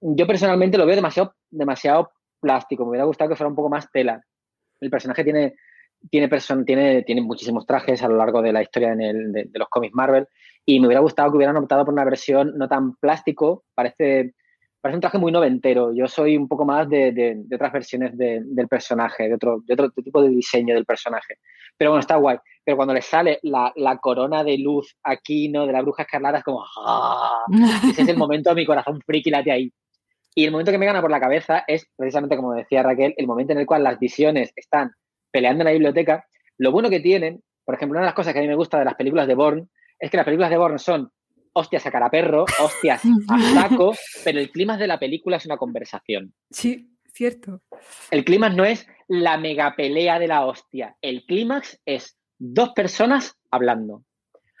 [0.00, 3.90] Yo personalmente lo veo demasiado, demasiado plástico, me hubiera gustado que fuera un poco más
[3.90, 4.22] tela.
[4.80, 5.54] El personaje tiene,
[6.10, 6.28] tiene,
[6.64, 10.26] tiene, tiene muchísimos trajes a lo largo de la historia en de, los cómics Marvel
[10.64, 14.34] y me hubiera gustado que hubieran optado por una versión no tan plástico, parece
[14.82, 15.94] parece un traje muy noventero.
[15.94, 20.20] Yo soy un poco más de, otras versiones del personaje, de otro, de otro tipo
[20.20, 21.38] de diseño del personaje.
[21.78, 22.36] Pero bueno, está guay.
[22.64, 25.66] Pero cuando le sale la, corona de luz aquí, ¿no?
[25.66, 26.64] De la bruja escarlata, es como...
[26.84, 27.44] ¡ah!
[27.90, 29.72] Ese es el momento de mi corazón friki late ahí.
[30.34, 33.26] Y el momento que me gana por la cabeza es, precisamente como decía Raquel, el
[33.28, 34.90] momento en el cual las visiones están
[35.30, 36.26] peleando en la biblioteca.
[36.58, 38.80] Lo bueno que tienen, por ejemplo, una de las cosas que a mí me gusta
[38.80, 39.68] de las películas de Bourne,
[39.98, 41.12] es que las películas de Bourne son
[41.52, 43.94] hostias a cara perro, hostias a saco,
[44.24, 46.32] pero el clima de la película es una conversación.
[46.50, 47.60] Sí, cierto.
[48.10, 50.96] El clímax no es la mega pelea de la hostia.
[51.02, 54.04] El clímax es dos personas hablando.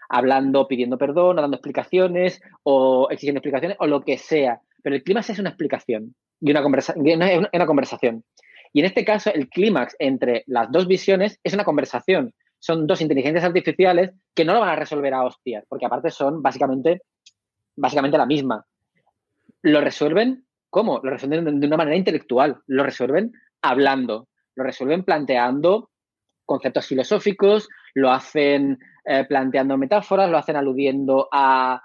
[0.08, 4.60] Hablando, pidiendo perdón, o dando explicaciones, o exigiendo explicaciones, o lo que sea.
[4.82, 8.24] Pero el clímax es una explicación y una, una conversación.
[8.74, 13.00] Y en este caso, el clímax entre las dos visiones es una conversación son dos
[13.00, 17.02] inteligencias artificiales que no lo van a resolver a hostias, porque aparte son básicamente
[17.74, 18.64] básicamente la misma.
[19.62, 21.00] Lo resuelven, ¿cómo?
[21.02, 23.32] Lo resuelven de una manera intelectual, lo resuelven
[23.62, 25.90] hablando, lo resuelven planteando
[26.46, 31.82] conceptos filosóficos, lo hacen eh, planteando metáforas, lo hacen aludiendo a,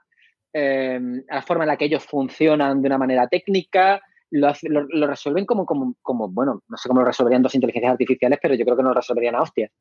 [0.54, 4.00] eh, a, la forma en la que ellos funcionan de una manera técnica,
[4.32, 4.54] lo,
[4.90, 8.56] lo, resuelven como, como, como, bueno, no sé cómo lo resolverían dos inteligencias artificiales, pero
[8.56, 9.72] yo creo que no lo resolverían a hostias.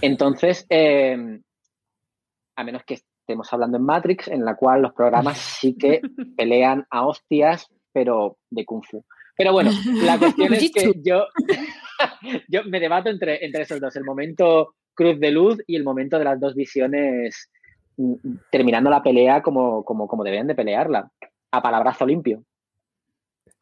[0.00, 1.40] Entonces, eh,
[2.56, 6.00] a menos que estemos hablando en Matrix, en la cual los programas sí que
[6.36, 9.04] pelean a hostias, pero de Kung Fu.
[9.36, 9.70] Pero bueno,
[10.02, 11.26] la cuestión es que yo,
[12.48, 16.18] yo me debato entre, entre esos dos, el momento cruz de luz y el momento
[16.18, 17.48] de las dos visiones
[17.96, 18.14] mm,
[18.50, 21.08] terminando la pelea como, como, como deben de pelearla,
[21.52, 22.42] a palabrazo limpio.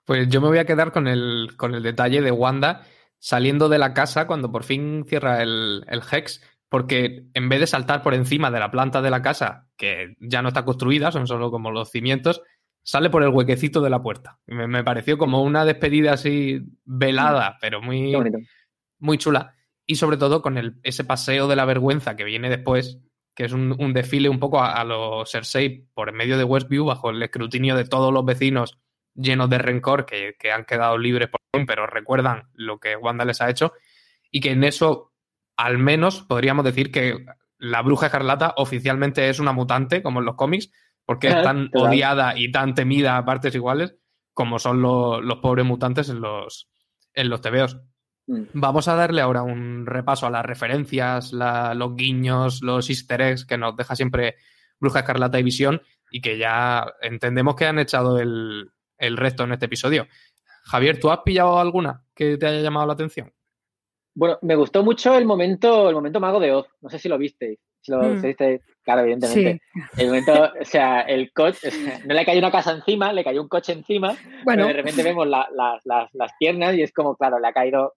[0.06, 2.86] Pues yo me voy a quedar con el, con el detalle de Wanda
[3.18, 7.66] saliendo de la casa cuando por fin cierra el, el Hex, porque en vez de
[7.66, 11.26] saltar por encima de la planta de la casa, que ya no está construida, son
[11.26, 12.40] solo como los cimientos,
[12.82, 14.38] sale por el huequecito de la puerta.
[14.46, 17.54] Me, pareció como una despedida así velada, mm.
[17.60, 18.14] pero muy,
[18.98, 19.54] muy chula.
[19.86, 23.00] Y sobre todo con el, ese paseo de la vergüenza que viene después,
[23.34, 27.10] que es un, desfile un poco a, los Cersei por en medio de Westview, bajo
[27.10, 28.78] el escrutinio de todos los vecinos
[29.16, 33.40] llenos de rencor que, han quedado libres por fin, pero recuerdan lo que Wanda les
[33.40, 33.72] ha hecho.
[34.30, 35.12] Y que en eso,
[35.56, 37.24] al menos, podríamos decir que
[37.58, 40.70] la bruja escarlata oficialmente es una mutante, como en los cómics,
[41.04, 43.96] porque es tan odiada y tan temida a partes iguales
[44.36, 46.68] como son los pobres mutantes en los,
[47.14, 47.78] en los tebeos.
[48.26, 48.42] Mm.
[48.52, 53.56] Vamos a darle ahora un repaso a las referencias, los guiños, los easter eggs que
[53.56, 54.34] nos deja siempre
[54.78, 59.52] Bruja Escarlata y Visión y que ya entendemos que han echado el, el resto en
[59.52, 60.06] este episodio.
[60.64, 63.32] Javier, ¿tú has pillado alguna que te haya llamado la atención?
[64.14, 66.66] Bueno, me gustó mucho el momento, el momento mago de Oz.
[66.80, 67.58] No sé si lo visteis.
[67.88, 68.20] Mm.
[68.82, 69.62] claro, evidentemente.
[69.96, 71.70] El momento, o sea, el coche,
[72.04, 74.64] no le cayó una casa encima, le cayó un coche encima, bueno.
[74.64, 77.94] pero de repente vemos las, piernas y es como, claro, le ha caído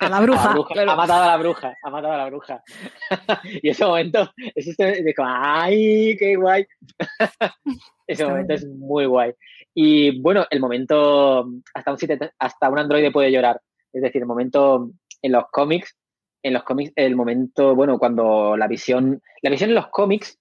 [0.00, 0.52] a la bruja.
[0.52, 2.62] Ha matado a la bruja, ha matado a la bruja.
[3.62, 6.66] y ese momento, es este, como, ¡ay, qué guay!
[8.06, 9.32] ese momento es muy guay.
[9.74, 11.98] Y bueno, el momento, hasta un,
[12.38, 13.60] hasta un androide puede llorar.
[13.92, 14.90] Es decir, el momento
[15.22, 15.96] en los cómics
[16.42, 20.38] en los cómics el momento, bueno, cuando la visión, la visión en los cómics,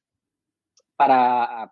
[0.96, 1.72] para,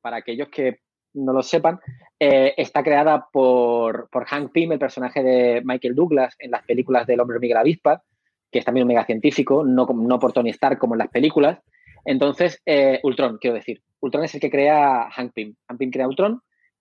[0.00, 0.80] para aquellos que
[1.14, 1.78] no lo sepan,
[2.18, 7.06] eh, está creada por, por, Hank Pym, el personaje de Michael Douglas en las películas
[7.06, 8.02] del hombre la avispa,
[8.50, 11.58] que es también un mega científico, no, no por Tony Stark como en las películas.
[12.04, 13.82] Entonces, eh, Ultron, quiero decir.
[14.00, 15.54] Ultron es el que crea Hank Pym.
[15.68, 16.40] Hank Pym crea Ultron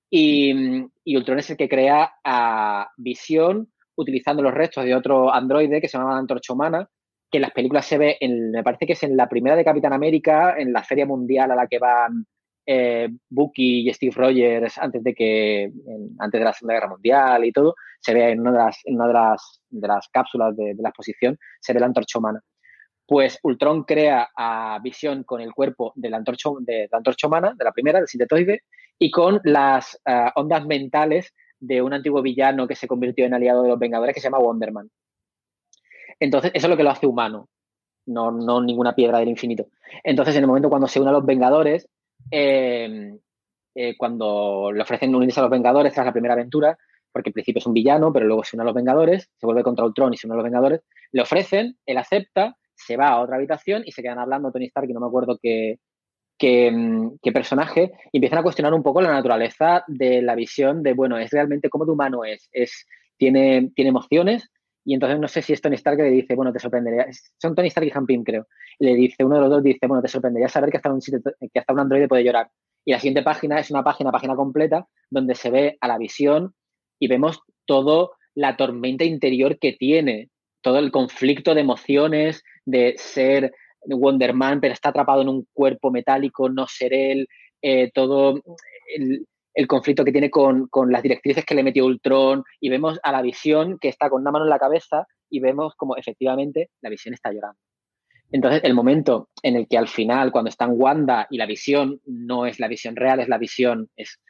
[0.10, 5.80] y, y Ultron es el que crea a Visión, utilizando los restos de otro androide
[5.80, 6.90] que se llama Antorcha Humana,
[7.30, 9.64] que en las películas se ve, en, me parece que es en la primera de
[9.64, 12.26] Capitán América, en la feria mundial a la que van
[12.66, 15.72] eh, Bucky y Steve Rogers antes de que,
[16.20, 18.96] antes de la Segunda Guerra Mundial y todo, se ve en una de las, en
[18.96, 22.42] una de las, de las cápsulas de, la exposición, se ve la antorcha humana.
[23.06, 26.90] Pues Ultron crea a Visión con el cuerpo de la antorcha, de
[27.26, 28.64] humana, de la primera, del sintetoide,
[28.98, 33.64] y con las eh, ondas mentales de un antiguo villano que se convirtió en aliado
[33.64, 34.90] de los Vengadores que se llama Wonderman.
[36.20, 37.50] Entonces, eso es lo que lo hace humano,
[38.06, 39.68] no, no ninguna piedra del infinito.
[40.04, 41.88] Entonces, en el momento cuando se une a los Vengadores,
[42.30, 43.18] em,
[43.76, 46.78] eh, cuando le ofrecen unirse a los Vengadores tras la primera aventura,
[47.12, 49.64] porque al principio es un villano, pero luego se une a los Vengadores, se vuelve
[49.64, 53.22] contra Ultron y se une a los Vengadores, le ofrecen, él acepta, se va a
[53.22, 55.80] otra habitación y se quedan hablando Tony Stark y no me acuerdo qué,
[56.42, 60.94] Mm, qué, personaje, y empiezan a cuestionar un poco la naturaleza de la visión de,
[60.94, 64.50] bueno, es realmente cómo de humano es, es tiene, tiene emociones,
[64.84, 67.08] y entonces no sé si es Tony Stark que le dice, bueno, te sorprendería,
[67.38, 68.48] son Tony Stark y Hampim, creo,
[68.80, 71.00] y le dice, uno de los dos dice, bueno, te sorprendería saber que hasta un,
[71.00, 72.50] que hasta un androide puede llorar.
[72.84, 76.56] Y la siguiente página es una página, página completa, donde se ve a la visión
[77.00, 80.30] y vemos todo la tormenta interior que tiene,
[80.62, 83.54] todo el conflicto de emociones, de ser
[83.86, 87.28] Wonderman, pero está atrapado en un cuerpo metálico, no ser él,
[87.62, 88.42] eh, todo
[89.68, 93.78] conflicto que tiene con, las directrices que le metió Ultron, y vemos a la visión
[93.80, 97.32] que está con una mano en la cabeza y vemos como efectivamente la visión está
[97.32, 97.60] llorando.
[98.32, 102.46] Entonces, el momento en el que al final, cuando están Wanda y la visión no
[102.46, 104.22] es la visión real, es la visión, es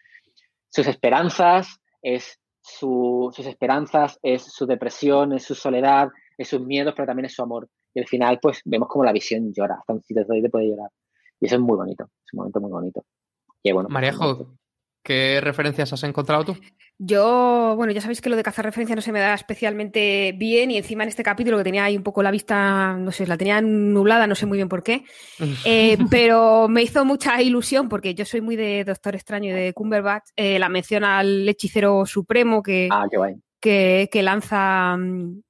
[0.70, 7.06] sus esperanzas, es sus esperanzas, es su depresión, es su soledad, es sus miedos, pero
[7.06, 7.70] también es su amor.
[7.94, 10.90] Y al final, pues vemos como la visión llora, hasta un sitio puede llorar.
[11.40, 13.06] Y eso es muy bonito, es un momento muy bonito.
[13.64, 14.56] Y bueno, Marejo,
[15.04, 16.58] ¿Qué referencias has encontrado tú?
[17.00, 20.70] Yo, bueno, ya sabéis que lo de cazar referencias no se me da especialmente bien
[20.70, 23.38] y encima en este capítulo que tenía ahí un poco la vista, no sé, la
[23.38, 25.04] tenía nublada, no sé muy bien por qué,
[25.66, 29.74] eh, pero me hizo mucha ilusión porque yo soy muy de Doctor Extraño y de
[29.74, 33.08] Cumberbatch, eh, la mención al hechicero supremo que, ah,
[33.60, 35.42] que, que lanza mm,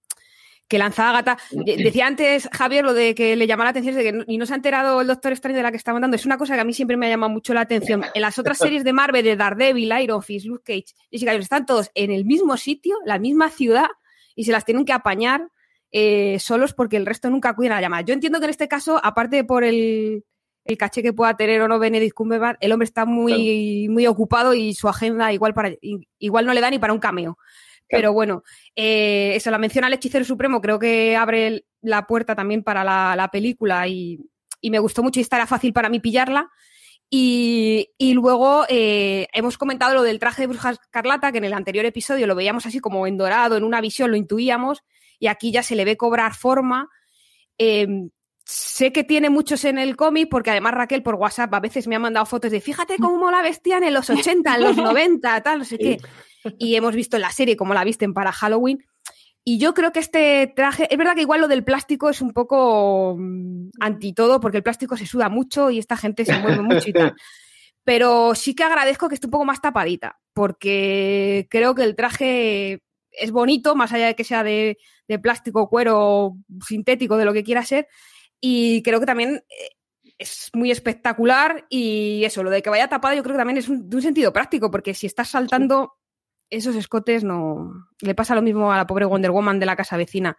[0.71, 1.37] que lanza Agatha.
[1.51, 4.53] Decía antes Javier lo de que le llamó la atención de que y no se
[4.53, 6.15] ha enterado el Doctor Strange de la que está mandando.
[6.15, 8.05] Es una cosa que a mí siempre me ha llamado mucho la atención.
[8.13, 11.65] En las otras series de Marvel, de Daredevil, Iron Fist, Luke Cage, Jessica Jones, están
[11.65, 13.89] todos en el mismo sitio, la misma ciudad,
[14.33, 15.49] y se las tienen que apañar
[15.91, 18.03] eh, solos porque el resto nunca cuida la llamada.
[18.03, 20.23] Yo entiendo que en este caso, aparte por el,
[20.63, 24.53] el caché que pueda tener o no Benedict Cumberbatch, el hombre está muy, muy ocupado
[24.53, 25.73] y su agenda igual, para,
[26.17, 27.37] igual no le da ni para un cameo.
[27.91, 28.43] Pero bueno,
[28.75, 33.29] eh, eso, la menciona al hechicero supremo, creo que abre la puerta también para la,
[33.31, 34.19] película y,
[34.63, 36.49] me gustó mucho y estará fácil para mí pillarla.
[37.09, 41.85] Y, luego eh, hemos comentado lo del traje de Bruja Escarlata, que en el anterior
[41.85, 44.83] episodio lo veíamos así como en dorado, en una visión lo intuíamos,
[45.19, 46.89] y aquí ya se le ve cobrar forma.
[47.57, 47.87] Eh,
[48.45, 51.97] sé que tiene muchos en el cómic, porque además Raquel por WhatsApp a veces me
[51.97, 55.59] ha mandado fotos de fíjate cómo la vestían en los 80, en los 90, tal,
[55.59, 55.99] no sé qué
[56.57, 58.85] y hemos visto en la serie cómo la visten para Halloween.
[59.43, 62.31] Y yo creo que este traje, es verdad que igual lo del plástico es un
[62.31, 66.61] poco mm, anti todo, porque el plástico se suda mucho y esta gente se mueve
[66.61, 67.15] mucho y tal.
[67.83, 72.83] Pero sí que agradezco que esté un poco más tapadita, porque creo que el traje
[73.11, 74.77] es bonito, más allá de que sea de,
[75.21, 77.87] plástico, cuero, sintético, de lo que quiera ser.
[78.39, 79.69] Y creo que también eh,
[80.19, 81.65] es muy espectacular.
[81.69, 84.31] Y eso, lo de que vaya tapada, yo creo que también es de un sentido
[84.31, 85.95] práctico, porque si estás saltando
[86.51, 87.87] esos escotes no.
[88.01, 90.37] Le pasa lo mismo a la pobre Wonder Woman de la casa vecina.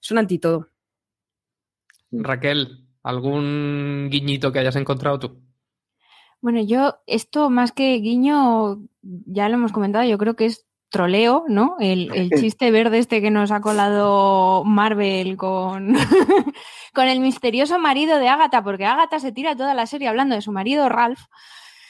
[0.00, 0.68] Es un antitodo.
[2.10, 5.40] Raquel, ¿algún guiñito que hayas encontrado tú?
[6.40, 11.44] Bueno, yo, esto más que guiño, ya lo hemos comentado, yo creo que es troleo,
[11.48, 11.76] ¿no?
[11.78, 15.94] El, chiste verde este que nos ha colado Marvel con,
[16.94, 20.42] con el misterioso marido de Agatha, porque Agatha se tira toda la serie hablando de
[20.42, 21.20] su marido Ralph.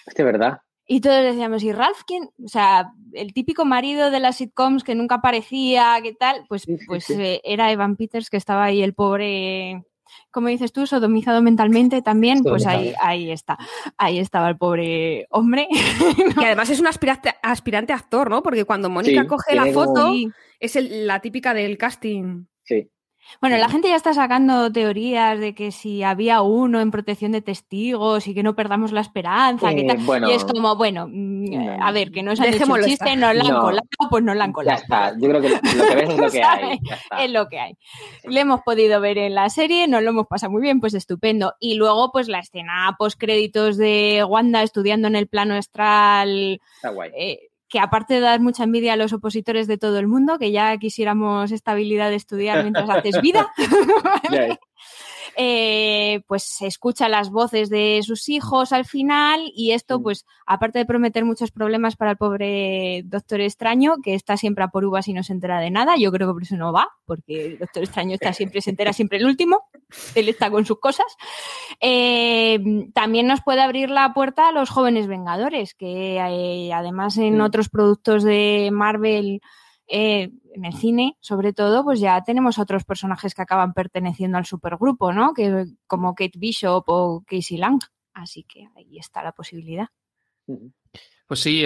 [0.07, 0.61] Es de verdad.
[0.87, 2.31] Y todos decíamos, ¿y Ralph quién?
[2.45, 6.45] O sea, el típico marido de las sitcoms que nunca aparecía, ¿qué tal?
[6.49, 9.85] Pues, pues eh, era Evan Peters que estaba ahí el pobre,
[10.31, 13.59] como dices tú, sodomizado mentalmente también, pues ahí, ahí está.
[13.97, 15.69] Ahí estaba el pobre hombre.
[16.41, 18.43] Y además es un aspirante, aspirante actor, ¿no?
[18.43, 20.13] Porque cuando Mónica coge la foto,
[20.59, 22.47] es la típica del casting.
[22.65, 22.89] Sí.
[23.41, 27.43] Bueno, la gente ya está sacando teorías de que si había uno en protección de
[27.43, 30.29] testigos y que no perdamos la esperanza, tal.
[30.29, 33.45] y es como, bueno, mm, a ver, que no se ha hecho chiste, no la
[33.45, 34.77] han colado, pues no la han colado.
[34.77, 36.79] Ya está, yo creo que lo que ves es lo que hay.
[37.23, 37.77] Es lo que hay.
[38.25, 41.55] Le hemos podido ver en la serie, nos lo hemos pasado muy bien, pues estupendo.
[41.61, 46.61] Y luego, pues la escena post créditos de Wanda estudiando en el plano astral.
[46.77, 47.11] Está guay.
[47.17, 50.53] Eh, que aparte de dar mucha envidia a los opositores de todo el mundo, que
[50.53, 53.51] ya quisiéramos estabilidad de estudiar mientras haces vida,
[55.39, 60.03] eh, pues se escucha las voces de sus hijos al final y esto, mm.
[60.03, 64.69] pues, aparte de prometer muchos problemas para el pobre Doctor Extraño, que está siempre a
[64.69, 66.89] por uvas y no se entera de nada, yo creo que por eso no va,
[67.07, 69.63] porque el Doctor Extraño está siempre, se entera siempre el último,
[70.15, 71.07] él está con sus cosas.
[71.81, 72.22] Eh,
[72.95, 77.69] también nos puede abrir la puerta a los jóvenes Vengadores, que eh, además en otros
[77.69, 79.41] productos de Marvel
[79.87, 84.47] eh, en el cine, sobre todo, pues ya tenemos otros personajes que acaban perteneciendo al
[84.47, 85.35] supergrupo, ¿no?
[85.35, 87.81] Que, como Kate Bishop o Casey Lang.
[88.15, 89.89] Así que ahí está la posibilidad.
[91.27, 91.65] Pues sí,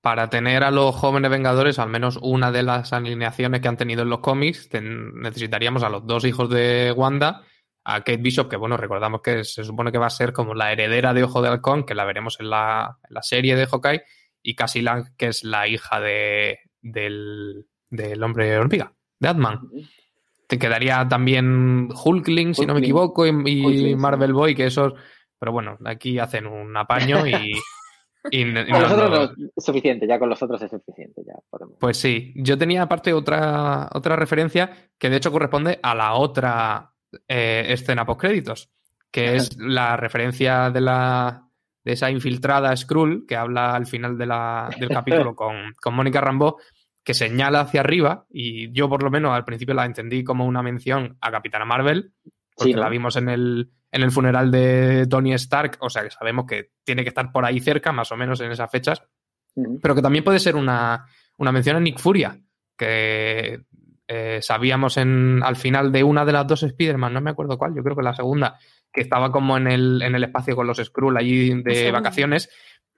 [0.00, 4.02] para tener a los jóvenes Vengadores, al menos una de las alineaciones que han tenido
[4.02, 7.42] en los cómics, necesitaríamos a los dos hijos de Wanda,
[7.88, 10.72] a Kate Bishop, que bueno, recordamos que se supone que va a ser como la
[10.72, 14.02] heredera de Ojo de Halcón, que la veremos en la, en la serie de Hawkeye,
[14.42, 19.60] y Cassie Lang, que es la hija de, del, del hombre hormiga, de Atman.
[20.48, 24.94] Te quedaría también Hulkling, si no me equivoco, y, Marvel Boy, que esos.
[25.38, 27.52] Pero bueno, aquí hacen un apaño y.
[28.68, 31.22] con los otros es suficiente, ya con los otros es suficiente.
[31.24, 31.34] Ya
[31.78, 36.95] Pues sí, yo tenía aparte otra, otra referencia que de hecho corresponde a la otra
[37.28, 38.70] eh, escena post créditos,
[39.10, 41.48] que es la referencia de la,
[41.84, 46.20] de esa infiltrada Skrull que habla al final de la, del capítulo con, con Mónica
[46.20, 46.56] Rambeau,
[47.04, 50.62] que señala hacia arriba, y yo por lo menos al principio la entendí como una
[50.62, 52.12] mención a Capitana Marvel,
[52.56, 56.46] porque la vimos en el, en el funeral de Tony Stark, o sea que sabemos
[56.46, 59.02] que tiene que estar por ahí cerca, más o menos en esas fechas,
[59.80, 61.06] pero que también puede ser una,
[61.36, 62.36] una mención a Nick Furia,
[62.76, 63.60] que
[64.08, 67.74] eh, sabíamos en, al final de una de las dos Spider-Man, no me acuerdo cuál,
[67.74, 68.58] yo creo que la segunda,
[68.92, 72.48] que estaba como en el, en el espacio con los Skrull allí de vacaciones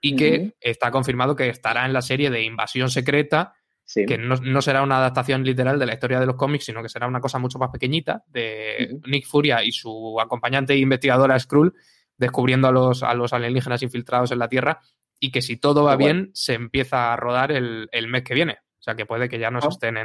[0.01, 3.53] y que está confirmado que estará en la serie de Invasión Secreta,
[3.93, 7.07] que no, será una adaptación literal de la historia de los cómics, sino que será
[7.07, 11.73] una cosa mucho más pequeñita de Nick Furia y su acompañante e investigadora Skrull
[12.15, 14.79] descubriendo a los, a los alienígenas infiltrados en la Tierra
[15.19, 18.59] y que si todo va bien se empieza a rodar el, mes que viene.
[18.79, 19.97] O sea que puede que ya nos ah, estén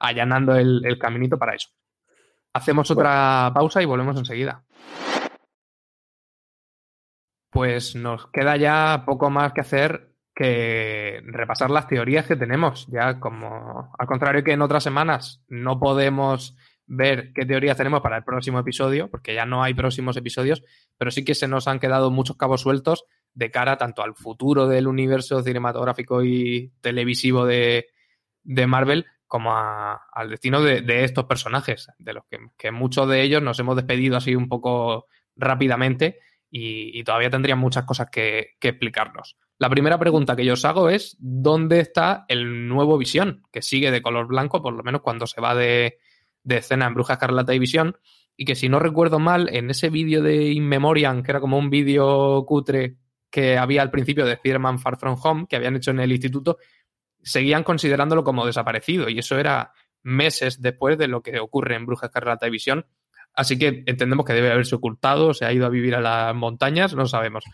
[0.00, 1.68] allanando el, caminito para eso.
[2.52, 4.64] Hacemos otra pausa y volvemos enseguida.
[7.50, 12.86] Pues nos queda ya poco más que hacer que repasar las teorías que tenemos.
[12.88, 16.56] Ya como, al contrario que en otras semanas, no podemos
[16.86, 20.64] ver qué teorías tenemos para el próximo episodio, porque ya no hay próximos episodios,
[20.96, 23.04] pero sí que se nos han quedado muchos cabos sueltos
[23.34, 27.86] de cara tanto al futuro del universo cinematográfico y televisivo de,
[28.66, 32.24] Marvel como al destino de, estos personajes, de los
[32.56, 36.18] que, muchos de ellos nos hemos despedido así un poco rápidamente
[36.50, 39.36] y, todavía tendrían muchas cosas que, que, explicarnos.
[39.58, 43.42] La primera pregunta que yo os hago es, ¿dónde está el nuevo Visión?
[43.52, 45.98] Que sigue de color blanco, por lo menos cuando se va de,
[46.42, 47.98] de escena en Bruja Escarlata y Visión,
[48.34, 51.58] y que si no recuerdo mal, en ese vídeo de In Memoriam, que era como
[51.58, 52.96] un vídeo cutre
[53.30, 56.58] que había al principio de Spider-Man Far From Home, que habían hecho en el instituto,
[57.22, 62.06] seguían considerándolo como desaparecido, y eso era meses después de lo que ocurre en Bruja
[62.06, 62.86] Escarlata y Visión.
[63.34, 66.94] Así que entendemos que debe haberse ocultado, se ha ido a vivir a las montañas,
[66.94, 67.44] no sabemos.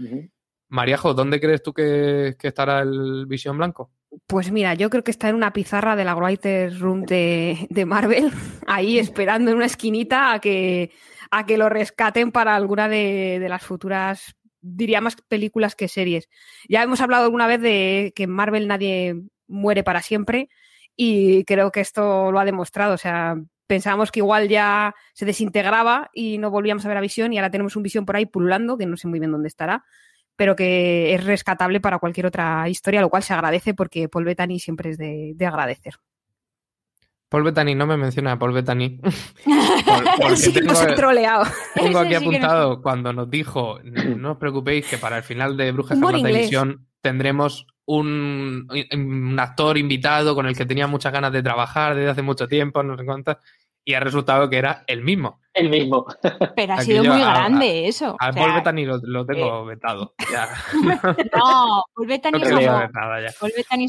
[0.69, 3.91] Mariajo, ¿dónde crees tú que, estará el Visión Blanco?
[4.27, 8.31] Pues mira, yo creo que está en una pizarra de la Writer's Room de, Marvel,
[8.67, 10.91] ahí esperando en una esquinita a que,
[11.31, 16.29] a que lo rescaten para alguna de, las futuras, diría más películas que series.
[16.69, 20.49] Ya hemos hablado alguna vez de que en Marvel nadie muere para siempre
[20.97, 22.95] y creo que esto lo ha demostrado.
[22.95, 23.37] O sea,
[23.67, 27.51] pensábamos que igual ya se desintegraba y no volvíamos a ver a Visión y ahora
[27.51, 29.85] tenemos un Visión por ahí pululando, que no sé muy bien dónde estará
[30.37, 34.59] pero que es rescatable para cualquier otra historia, lo cual se agradece porque Paul Bettany
[34.59, 35.95] siempre es de, agradecer.
[37.29, 39.01] Paul Bettany, no me menciona a Paul Bettany.
[40.37, 41.45] sí tengo, nos troleado.
[41.75, 45.99] Tengo aquí apuntado cuando nos dijo, no os preocupéis que para el final de Brujas
[45.99, 52.11] la Televisión tendremos un, actor invitado con el que tenía muchas ganas de trabajar desde
[52.11, 53.39] hace mucho tiempo, no sé cuántas,
[53.85, 55.41] y ha resultado que era el mismo.
[55.53, 56.07] El mismo.
[56.57, 58.17] Pero ha sido muy grande eso.
[58.19, 60.15] Al Paul Bettany lo, tengo eh, vetado.
[61.37, 62.41] no, Paul Bettany,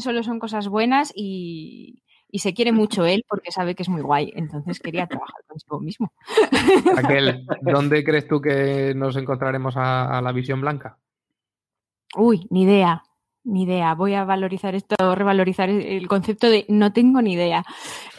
[0.00, 2.02] solo son cosas buenas y,
[2.34, 4.30] se quiere mucho él porque sabe que es muy guay.
[4.36, 6.12] Entonces quería trabajar consigo mismo.
[6.98, 10.98] Aquel, ¿dónde crees tú que nos encontraremos a la visión blanca?
[12.14, 13.05] Uy, ni idea
[13.46, 13.94] ni idea.
[13.94, 17.64] Voy a valorizar esto, revalorizar el concepto de no tengo ni idea.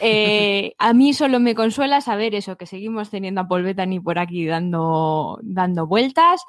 [0.00, 4.18] Eh, a mí solo me consuela saber eso, que seguimos teniendo a Paul Bettany por
[4.18, 6.42] aquí dando, dando vueltas,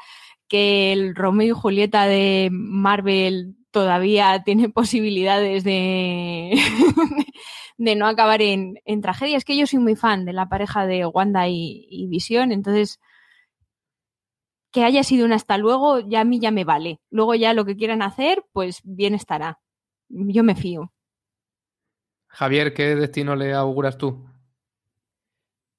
[0.48, 6.58] que el Romeo y Julieta de Marvel todavía tiene posibilidades de,
[7.78, 9.38] de no acabar en, tragedia.
[9.38, 13.00] Es que yo soy muy fan de la pareja de Wanda y, y Visión, entonces
[14.72, 17.00] que haya sido un hasta luego, ya a mí ya me vale.
[17.10, 19.60] Luego ya lo que quieran hacer, pues bien estará.
[20.10, 20.92] Yo me fío.
[22.28, 24.26] Javier, ¿qué destino le auguras tú?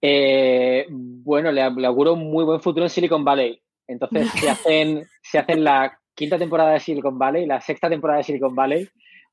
[0.02, 3.62] Eh, bueno, le, auguro un muy buen futuro en Silicon Valley.
[3.86, 8.24] Entonces, si hacen, si hacen la quinta temporada de Silicon Valley, la sexta temporada de
[8.24, 8.88] Silicon Valley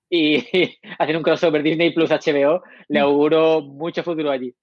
[0.10, 0.38] y
[1.00, 4.54] hacen un crossover Disney Plus HBO, le auguro mucho futuro allí.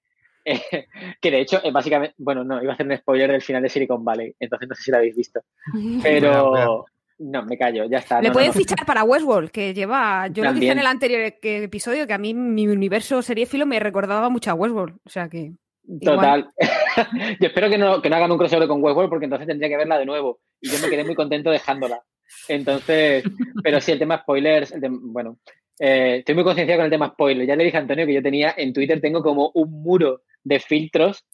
[1.21, 3.69] que de hecho, eh, básicamente, bueno, no, iba a hacer un spoiler del final de
[3.69, 5.41] Silicon Valley, entonces no sé si lo habéis visto.
[6.03, 6.85] Pero
[7.19, 8.21] no, me callo, ya está.
[8.21, 12.15] Le pueden fichar para Westworld, que lleva, yo lo dije en el anterior episodio, que
[12.15, 15.53] a mí mi universo seriéfilo me recordaba mucho a Westworld, o sea que...
[16.01, 16.51] Total.
[17.41, 19.77] yo espero que no, que no hagan un crossover con Westworld porque entonces tendría que
[19.77, 20.41] verla de nuevo.
[20.59, 22.03] Y yo me quedé muy contento dejándola.
[22.49, 23.23] Entonces,
[23.63, 25.39] pero sí, el tema spoilers, bueno,
[25.79, 27.47] eh, estoy muy concienciado con el tema spoiler.
[27.47, 30.61] Ya le dije a Antonio que yo tenía en Twitter, tengo como un muro de
[30.61, 31.25] filtros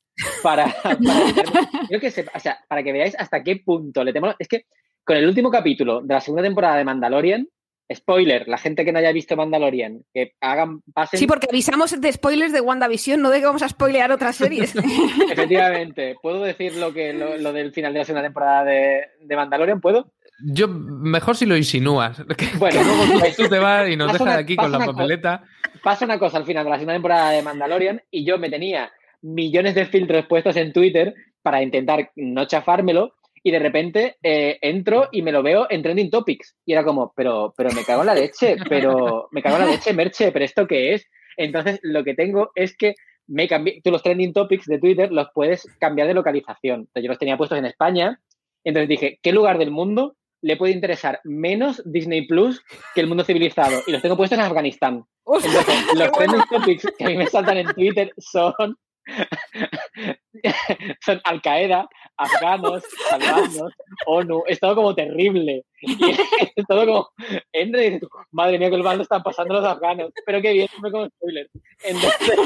[0.43, 0.65] para,
[1.91, 2.25] que
[2.69, 4.37] para que veáis hasta qué punto le tenemos.
[4.39, 4.67] Es que
[5.05, 7.49] con el último capítulo de la segunda temporada de Mandalorian,
[7.93, 11.19] spoiler, la gente que no haya visto Mandalorian, que hagan, pasen.
[11.19, 14.75] Sí, porque avisamos de spoilers de WandaVision, no de que vamos a spoilear otras series.
[15.31, 19.81] Efectivamente, ¿puedo decir lo que lo, del final de la segunda temporada de, de Mandalorian?
[19.81, 20.13] ¿Puedo?
[20.43, 22.23] Yo, mejor si lo insinúas.
[22.59, 25.45] Bueno, luego tú, te vas y nos dejas aquí con la papeleta.
[25.83, 28.91] pasa una cosa al final de la segunda temporada de Mandalorian y yo me tenía
[29.23, 35.09] millones de filtros puestos en Twitter para intentar no chafármelo y de repente eh, entro
[35.13, 36.57] y me lo veo en Trending Topics.
[36.67, 39.71] Y era como, pero, pero me cago en la leche, pero me cago en la
[39.71, 41.07] leche, Merche, pero ¿esto qué es?
[41.37, 42.95] Entonces, lo que tengo es que
[43.27, 43.49] me
[43.83, 46.81] tú los trending topics de Twitter los puedes cambiar de localización.
[46.81, 48.21] Entonces, yo los tenía puestos en España,
[48.65, 52.63] entonces dije, ¿qué lugar del mundo le puede interesar menos Disney Plus
[52.95, 53.81] que el mundo civilizado?
[53.87, 55.05] Y los tengo puestos en Afganistán.
[55.25, 58.77] Entonces, los trending topics que a mí me saltan en Twitter son
[61.05, 63.73] son Al Qaeda, afganos, afganos,
[64.07, 65.65] ONU, es todo como terrible.
[65.81, 65.93] Y
[66.57, 67.09] es todo como,
[67.53, 70.91] entra y madre mía, que el bando están pasando los afganos, pero qué bien, me
[70.91, 71.49] como spoiler.
[71.83, 72.39] Entonces,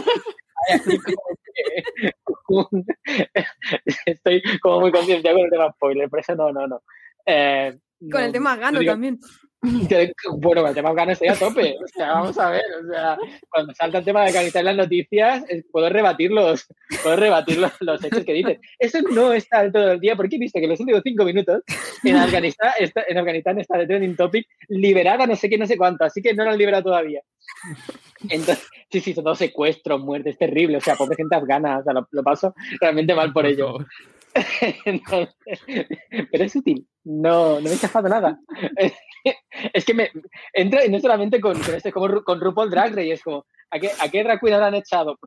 [4.06, 6.82] estoy como muy consciente con el tema spoiler, por eso no, no, no.
[7.26, 7.78] Eh,
[8.10, 9.18] con el tema afgano también.
[10.38, 11.76] Bueno, el tema afgano estoy a tope.
[11.82, 12.64] O sea, vamos a ver.
[12.82, 13.16] O sea,
[13.48, 16.66] cuando salta el tema de Afganistán en las noticias, puedo rebatir los,
[17.02, 18.60] puedo rebatir los, hechos que dicen.
[18.78, 21.62] Eso no está todo el día, porque he visto que en los últimos cinco minutos
[22.02, 25.76] en Afganistán está, en Afganistán está de trending topic liberada no sé qué, no sé
[25.76, 27.20] cuánto, así que no lo han liberado todavía.
[28.28, 30.78] Entonces, sí, sí, son todos secuestros, muertes, terrible.
[30.78, 33.78] O sea, pobre gente afgana, o sea, lo, paso realmente mal por ello.
[36.32, 38.38] pero es útil, no, no me he chafado nada.
[39.72, 40.10] es que me
[40.52, 43.78] entra, y no solamente con, con este, como con RuPaul Drag Race, es como, ¿a
[43.78, 45.18] qué, a qué drag queen han echado?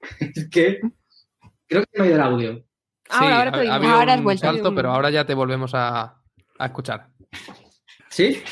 [0.20, 0.80] Es que
[1.66, 2.64] creo que me ha ido el audio.
[3.08, 6.20] ahora, ahora, ahora un salto, pero ahora ya te volvemos a,
[6.58, 7.08] a escuchar.
[8.10, 8.42] ¿Sí?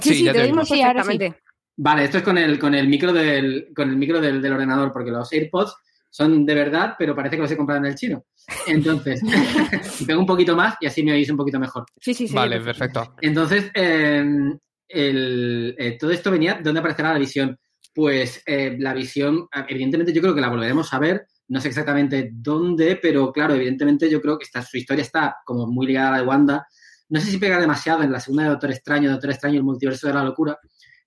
[0.00, 1.40] Sí, sí, te oímos perfectamente.
[1.76, 4.92] Vale, esto es con el, con el micro del, con el micro del, del ordenador,
[4.92, 5.76] porque los AirPods
[6.14, 8.24] son de verdad, pero parece que los he comprado en el chino.
[8.68, 9.20] Entonces,
[10.06, 11.86] pego un poquito más y así me oís un poquito mejor.
[12.00, 12.34] Sí, sí, sí.
[12.34, 13.16] Vale, perfecto.
[13.20, 14.56] Entonces, em,
[14.88, 17.58] eh, todo esto venía, ¿dónde aparecerá la visión?
[17.92, 22.30] Pues eh, la visión, evidentemente yo creo que la volveremos a ver, no sé exactamente
[22.32, 26.18] dónde, pero claro, evidentemente yo creo que su historia está como muy ligada a la
[26.18, 26.66] de Wanda.
[27.08, 30.06] No sé si pega demasiado en la segunda de Doctor Extraño, Doctor Extraño, el multiverso
[30.06, 30.56] de la locura,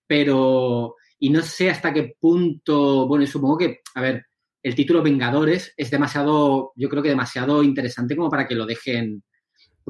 [0.05, 0.95] pero...
[1.20, 4.28] Y no sé hasta qué punto, bueno, supongo que, a ver,
[4.68, 9.24] el título Vengadores es demasiado, yo creo que demasiado interesante como para que lo dejen,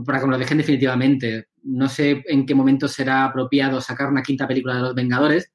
[0.06, 1.48] para que lo dejen definitivamente.
[1.64, 5.52] No sé en qué momento será apropiado sacar una quinta película de los Vengadores.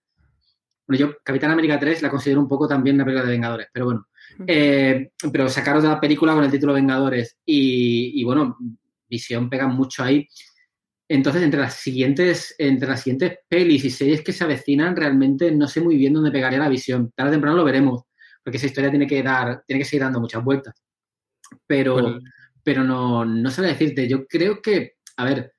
[0.88, 3.84] Bueno, yo Capitán América 3 la considero un poco también una película de Vengadores, pero
[3.84, 4.08] bueno.
[4.44, 8.56] Eh, pero sacar otra película con el título Vengadores y, y, bueno,
[9.08, 10.26] Visión pega mucho ahí.
[11.06, 15.68] Entonces, entre las siguientes, entre las siguientes pelis y series que se avecinan, realmente no
[15.68, 17.12] sé muy bien dónde pegaría la visión.
[17.14, 18.02] Tarde o temprano lo veremos
[18.42, 20.74] porque esa historia tiene que dar, tiene que seguir dando muchas vueltas.
[21.66, 22.18] Pero,
[22.62, 24.08] pero no, no sé decirte.
[24.08, 25.54] Yo creo que, a ver,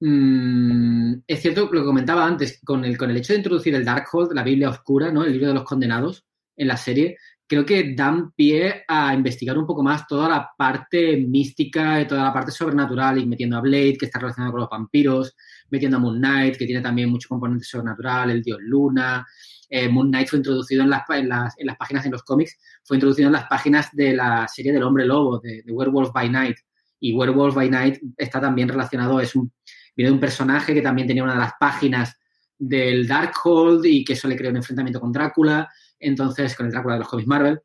[0.00, 3.84] mm, es cierto lo que comentaba antes, con el, con el hecho de introducir el
[3.84, 5.24] Darkhold, la Biblia oscura, ¿no?
[5.24, 6.24] El libro de los condenados
[6.56, 7.16] en la serie,
[7.52, 12.24] creo que dan pie a investigar un poco más toda la parte mística y toda
[12.24, 15.36] la parte sobrenatural, y metiendo a Blade, que está relacionado con los vampiros,
[15.70, 19.26] metiendo a Moon Knight, que tiene también mucho componente sobrenatural, el dios Luna,
[19.74, 22.58] eh, Moon Knight fue introducido en las, en, las, en las, páginas, en los cómics,
[22.84, 26.58] fue introducido en las páginas de la serie del Hombre Lobo, de, Werewolf by Night.
[27.00, 29.50] Y Werewolf by Night está también relacionado, es un,
[29.96, 32.14] viene de un personaje que también tenía una de las páginas
[32.58, 35.66] del Darkhold y que eso le creó un enfrentamiento con Drácula,
[35.98, 37.60] entonces con el Drácula de los cómics Marvel.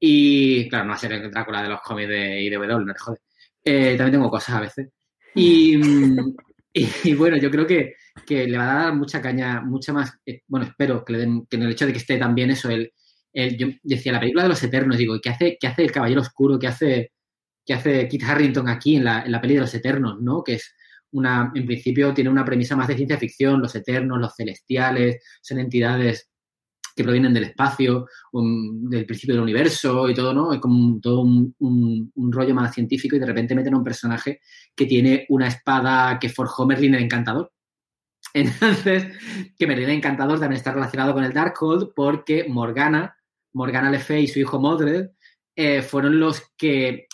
[0.00, 2.98] Y claro, no va a ser el Drácula de los cómics de IDW, no te
[2.98, 3.20] jode.
[3.62, 4.88] Eh, también tengo cosas a veces.
[5.36, 5.78] Y,
[7.04, 7.94] y, bueno, yo creo que,
[8.26, 10.12] que, le va a dar mucha caña, mucha más.
[10.26, 12.68] Eh, bueno, espero que le den, que en el hecho de que esté también eso,
[12.68, 12.92] el,
[13.32, 16.20] el, yo decía, la película de los Eternos, digo, ¿qué hace, qué hace el Caballero
[16.20, 16.58] Oscuro?
[16.58, 17.12] ¿Qué hace,
[17.64, 20.44] qué hace Kit Harrington aquí en la, en la peli de los Eternos, ¿no?
[20.44, 20.74] Que es
[21.12, 25.58] una, en principio tiene una premisa más de ciencia ficción, los Eternos, los Celestiales, son
[25.60, 26.30] entidades
[26.96, 30.54] que provienen del espacio, del principio del universo y todo, ¿no?
[30.54, 34.40] Es como todo un, un, rollo más científico y de repente meten a un personaje
[34.74, 37.52] que tiene una espada que forjó Merlin el Encantador.
[38.32, 39.08] Entonces,
[39.58, 43.14] que Merlin el Encantador también está relacionado con el Darkhold porque Morgana,
[43.52, 45.10] Morgana Le Fay y su hijo Modred
[45.54, 47.08] eh, fueron los que,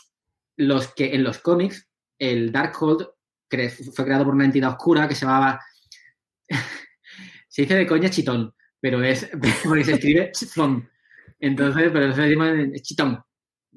[0.57, 1.89] los que en los cómics
[2.20, 3.09] el Darkhold
[3.95, 5.61] fue creado por una entidad oscura que se llamaba...
[7.49, 9.30] se dice de coña chitón pero es
[9.64, 10.91] porque se escribe chitón.
[11.39, 12.53] Entonces, pero se llama
[12.83, 13.22] chitón,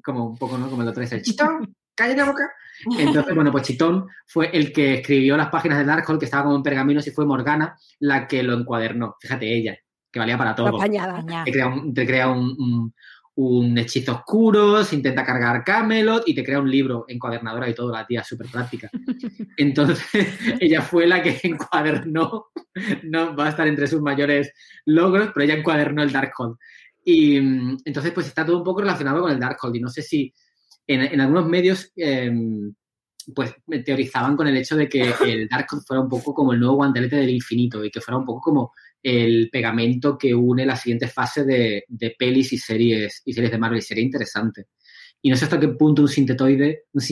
[0.02, 0.68] como un poco, ¿no?
[0.68, 2.52] Como lo traes el chitón, cállate la boca.
[2.98, 6.56] Entonces, bueno, pues Chitón fue el que escribió las páginas de Darkhold, que estaba como
[6.56, 9.16] en pergaminos, y fue Morgana la que lo encuadernó.
[9.18, 9.78] Fíjate, ella,
[10.12, 10.78] que valía para todo.
[10.78, 12.94] Te crea, un, te crea un, un
[13.76, 18.06] hechizo oscuro, se intenta cargar Camelot y te crea un libro encuadernadora y todo, la
[18.06, 18.90] tía, súper práctica.
[19.56, 20.00] Entonces,
[20.60, 22.46] ella fue la que encuadernó,
[23.04, 24.52] no va a estar entre sus mayores
[24.86, 26.56] logros, pero ella encuadernó el Darkhold.
[27.04, 29.76] Y mm, entonces, pues está todo un poco relacionado con el Darkhold.
[29.76, 30.32] Y no sé si
[30.86, 32.74] en, algunos medios, em,
[33.34, 36.76] pues teorizaban con el hecho de que el Darkhold fuera un poco como el nuevo
[36.76, 38.72] guantelete del infinito y que fuera un poco como
[39.02, 41.84] el pegamento que une la siguiente fase de,
[42.18, 43.82] pelis y series y series de Marvel.
[43.82, 44.66] Sería interesante.
[45.22, 47.02] Y no sé hasta qué punto un sintetoide, un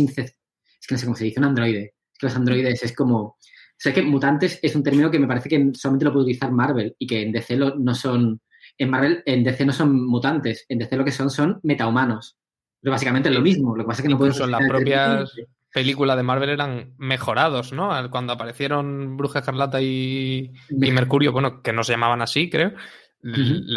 [0.84, 1.94] es que no sé cómo se dice, un androide.
[2.12, 3.38] Es que los androides es como...
[3.76, 6.94] Sé que mutantes es un término que me parece que solamente lo puede utilizar Marvel
[6.98, 8.40] y que en DC no son...
[8.76, 12.36] En Marvel, en DC no son mutantes, en DC lo que son son metahumanos.
[12.80, 13.74] Pero básicamente es lo mismo.
[13.76, 14.34] Lo que pasa es que no pueden...
[14.34, 15.32] Son las propias
[15.74, 17.90] películas de Marvel eran mejorados, ¿no?
[18.10, 22.72] Cuando aparecieron Bruja Escarlata y, Mercurio, bueno, que no se llamaban así, creo,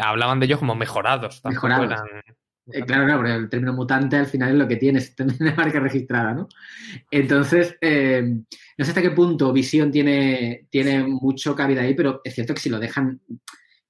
[0.03, 1.41] hablaban de ellos como mejorados.
[1.43, 1.99] Mejorados.
[2.71, 5.55] Eh, claro, claro, porque el término mutante al final es lo que tiene, es una
[5.55, 6.47] marca registrada, ¿no?
[7.09, 12.35] Entonces, eh, no sé hasta qué punto Visión tiene, tiene mucho cabida ahí, pero es
[12.35, 13.21] cierto que si lo dejan,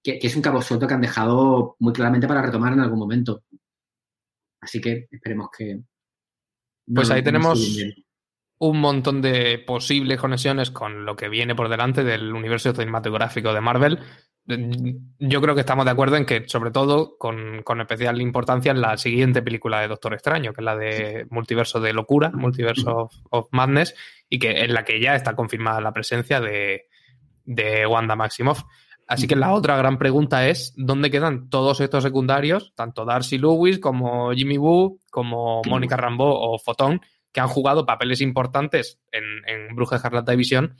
[0.02, 3.44] que, es un cabo suelto que han dejado muy claramente para retomar en algún momento.
[4.62, 5.82] Así que esperemos que.
[6.94, 7.78] Pues ahí tenemos
[8.60, 13.62] un montón de posibles conexiones con lo que viene por delante del universo cinematográfico de
[13.62, 14.00] Marvel.
[15.20, 18.98] Yo creo que estamos de acuerdo en que, sobre todo, con, especial importancia en la
[18.98, 23.94] siguiente película de Doctor Extraño, que es la de Multiverso de Locura, Multiverso of, Madness,
[24.30, 26.86] y que en la que ya está confirmada la presencia de,
[27.88, 28.64] Wanda Maximoff.
[29.08, 33.80] Así que la otra gran pregunta es, ¿dónde quedan todos estos secundarios, tanto Darcy Lewis
[33.80, 37.02] como Jimmy Woo, como Mónica Rambeau o Fotón,
[37.32, 40.76] que han jugado papeles importantes en, en Bruja Escarlata División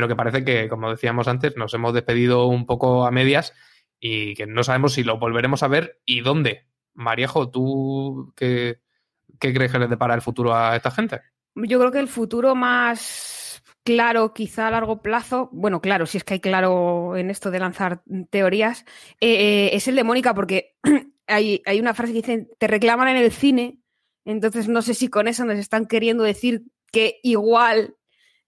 [0.00, 3.52] pero que parece que, como decíamos antes, nos hemos despedido un poco a medias
[3.98, 6.66] y que no sabemos si lo volveremos a ver y dónde.
[6.94, 8.80] Mariejo, ¿tú qué,
[9.38, 11.20] crees que les depara el futuro a esta gente?
[11.54, 13.39] Yo creo que el futuro más
[13.84, 17.58] claro, quizá a largo plazo, bueno, claro, si es que hay claro en esto de
[17.58, 18.84] lanzar teorías,
[19.20, 20.76] eh, eh, es el de Mónica, porque
[21.26, 23.78] hay, hay una frase que dice, te reclaman en el cine,
[24.24, 27.96] entonces no sé si con eso nos están queriendo decir que igual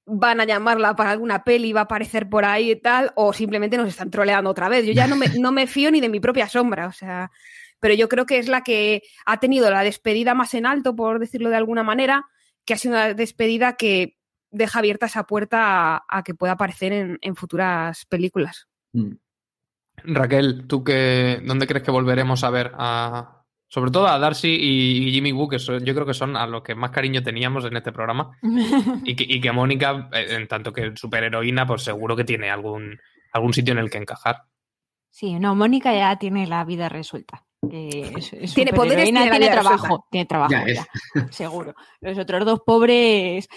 [0.04, 3.76] van a llamarla para alguna peli, va a aparecer por ahí y tal, o simplemente
[3.76, 4.84] nos están troleando otra vez.
[4.84, 7.30] Yo ya no me, no me fío ni de mi propia sombra, o sea,
[7.80, 11.18] pero yo creo que es la que ha tenido la despedida más en alto, por
[11.18, 12.26] decirlo de alguna manera,
[12.64, 14.16] que ha sido una despedida que
[14.52, 18.68] deja abierta esa puerta a, que pueda aparecer en, futuras películas.
[18.92, 19.12] Mm.
[20.04, 25.12] Raquel, ¿tú qué, dónde crees que volveremos a ver a, sobre todo a Darcy y
[25.12, 27.90] Jimmy Woo, que yo creo que son a los que más cariño teníamos en este
[27.90, 28.36] programa.
[29.04, 32.98] y, que, y que Mónica, eh, en tanto que superheroína, pues seguro que tiene algún,
[33.32, 34.42] algún sitio en el que encajar.
[35.08, 37.44] Sí, no, Mónica ya tiene la vida resuelta.
[37.60, 40.54] tiene poderes, tiene, tiene trabajo, tiene trabajo,
[41.30, 41.74] seguro.
[42.00, 43.48] Los otros dos pobres.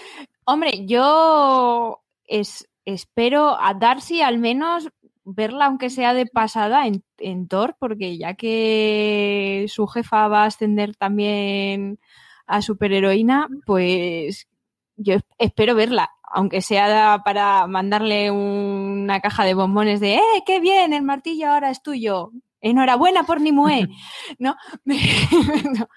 [0.48, 4.88] Hombre, yo es, espero a Darcy al menos
[5.24, 10.46] verla, aunque sea de pasada, en, en Thor, porque ya que su jefa va a
[10.46, 11.98] ascender también
[12.46, 14.46] a superheroína, pues
[14.94, 20.92] yo espero verla, aunque sea para mandarle una caja de bombones de ¡eh, qué bien!
[20.92, 22.30] El martillo ahora es tuyo.
[22.60, 23.88] Enhorabuena por Nimue.
[24.38, 24.54] ¿No?
[24.84, 25.88] no.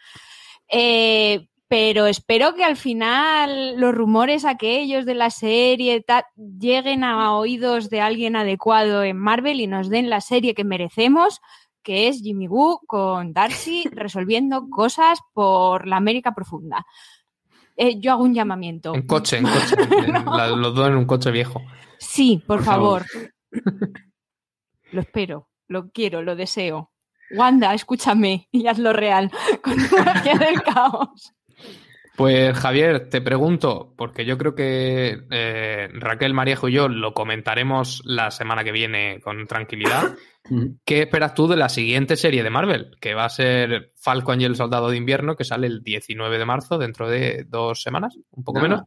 [0.69, 6.03] Eh, pero espero que al final los rumores aquellos de la serie
[6.35, 11.39] lleguen a oídos de alguien adecuado en Marvel y nos den la serie que merecemos,
[11.83, 16.83] que es Jimmy Woo con Darcy resolviendo cosas por la América profunda.
[17.77, 18.95] Eh, yo hago un llamamiento.
[18.95, 19.75] En coche, en coche.
[20.57, 21.61] los dos en un coche viejo.
[21.99, 23.05] Sí, por, favor.
[24.91, 26.91] lo espero, lo quiero, lo deseo.
[27.37, 31.35] Wanda, escúchame y hazlo real con magia del caos.
[32.19, 38.01] Pues Javier, te pregunto, porque yo creo que eh, Raquel, Mariejo y yo lo comentaremos
[38.03, 40.17] la semana que viene con tranquilidad.
[40.85, 42.97] ¿Qué esperas tú de la siguiente serie de Marvel?
[42.99, 46.45] Que va a ser Falcon y el Soldado de Invierno, que sale el 19 de
[46.45, 48.81] marzo, dentro de dos semanas, un poco menos.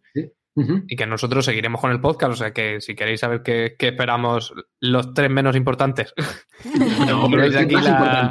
[0.55, 4.53] Y que nosotros seguiremos con el podcast, o sea que si queréis saber qué, esperamos
[4.79, 6.13] los tres menos importantes,
[7.09, 8.31] no, aquí la,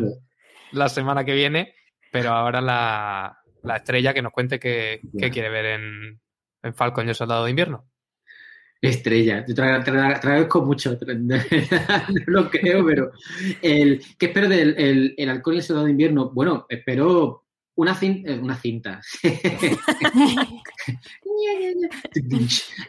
[0.73, 1.73] la semana que viene,
[2.11, 5.01] pero ahora la, la estrella que nos cuente qué,
[5.31, 6.19] quiere ver en,
[6.63, 7.88] en, Falcon y el Soldado de Invierno.
[8.81, 11.38] Estrella, te, agradezco mucho, no
[12.25, 13.11] lo creo, pero
[13.61, 16.31] el, ¿qué espero del el, el Halcón y el Soldado de Invierno?
[16.31, 19.01] Bueno, espero una, cinta, eh, una cinta.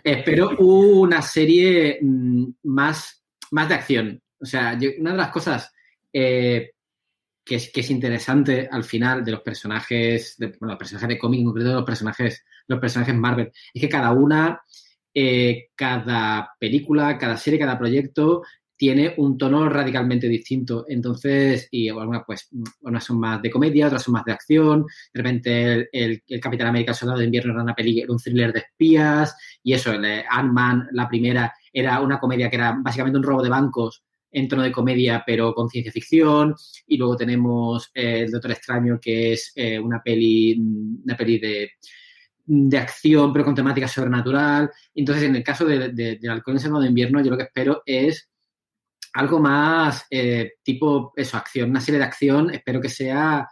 [0.03, 4.23] espero una serie mm, más, más de acción.
[4.41, 5.73] O sea, una de las cosas
[6.13, 6.73] eh,
[7.45, 11.19] que es, que es interesante al final de los personajes, de, bueno, los personajes de
[11.19, 14.61] cómic, en concreto de los personajes, los personajes Marvel, es que cada una,
[15.15, 18.43] eh, cada película, cada serie, cada proyecto
[18.77, 20.85] tiene un tono radicalmente distinto.
[20.89, 22.49] Entonces, y algunas, pues,
[22.81, 24.87] unas son más de comedia, otras son más de acción.
[25.15, 29.37] De repente, el, Capitán América Soldado de Invierno era una peli, un thriller de espías.
[29.63, 33.51] Y eso, el Ant-Man, la primera, era una comedia que era básicamente un robo de
[33.51, 34.03] bancos
[34.33, 36.55] en tono de comedia, pero con ciencia ficción.
[36.87, 39.53] Y luego tenemos El Doctor Extraño, que es
[39.83, 40.59] una peli,
[41.05, 41.71] una peli de,
[42.45, 44.71] de acción, pero con temática sobrenatural.
[44.95, 48.29] Entonces, en el caso de, de, de de invierno, yo lo que espero es
[49.15, 52.51] algo más eh, tipo, eso, acción, una serie de acción.
[52.51, 53.47] Espero que sea,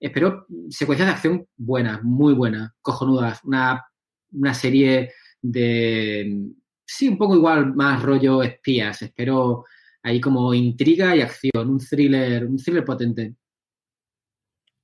[0.00, 3.40] espero secuencias de acción buenas, muy buenas, cojonudas.
[3.44, 3.84] Una,
[4.32, 6.38] una serie de,
[6.84, 9.02] sí, un poco igual, más rollo espías.
[9.02, 9.64] Espero
[10.02, 13.34] ahí como intriga y acción, un thriller, un thriller potente.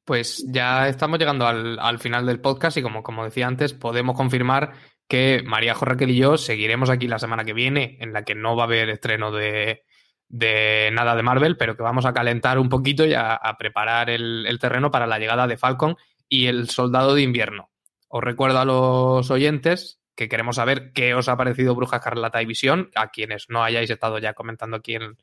[0.04, 4.72] Pues ya estamos llegando al, final del podcast y como, como decía antes, podemos confirmar
[5.06, 8.56] que María Jorraquel y yo seguiremos aquí la semana que viene, en la que no
[8.56, 9.82] va a haber estreno de,
[10.30, 14.58] nada de Marvel, pero que vamos a calentar un poquito y a, preparar el, el,
[14.58, 15.96] terreno para la llegada de Falcon
[16.26, 17.70] y el Soldado de Invierno.
[18.08, 22.46] Os recuerdo a los oyentes que queremos saber qué os ha parecido Bruja Escarlata y
[22.46, 25.16] Visión, a quienes no hayáis estado ya comentando aquí en,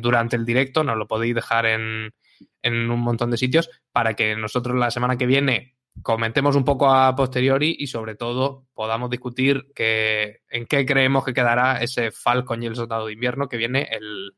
[0.00, 2.14] durante el directo, nos lo podéis dejar en,
[2.62, 6.90] en un montón de sitios para que nosotros la semana que viene comentemos un poco
[6.90, 12.62] a posteriori y sobre todo podamos discutir que, en qué creemos que quedará ese Falcon
[12.62, 14.32] y el Soldado de Invierno que viene el,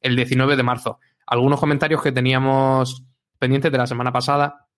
[0.00, 1.00] el 19 de marzo.
[1.26, 3.02] Algunos comentarios que teníamos
[3.40, 4.68] pendientes de la semana pasada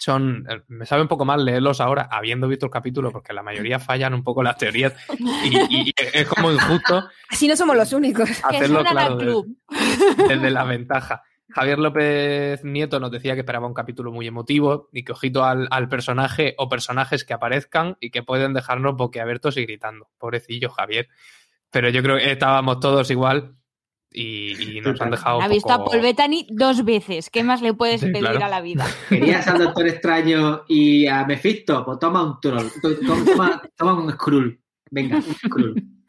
[0.00, 3.42] son, eh, me sabe un poco mal leerlos ahora, habiendo visto el capítulo, porque la
[3.42, 4.94] mayoría fallan un poco las teorías
[5.44, 7.04] y, es como injusto.
[7.28, 8.30] Así no somos los únicos.
[8.42, 9.44] Hacerlo claro
[10.26, 11.22] desde la ventaja.
[11.50, 15.88] Javier López Nieto nos decía que esperaba un capítulo muy emotivo y que ojito al,
[15.90, 20.08] personaje o personajes que aparezcan y que pueden dejarnos boquiabiertos y gritando.
[20.16, 21.08] Pobrecillo Javier.
[21.70, 23.56] Pero yo creo que estábamos todos igual
[24.12, 25.40] y, nos han dejado.
[25.40, 27.30] Ha visto a Paul Bettany dos veces.
[27.30, 28.86] ¿Qué más le puedes pedir a la vida?
[29.08, 32.66] Querías al Doctor Extraño y a Mephisto, pues toma un troll.
[33.06, 34.60] Toma, toma un Skrull.
[34.90, 36.00] Venga, un Skrull.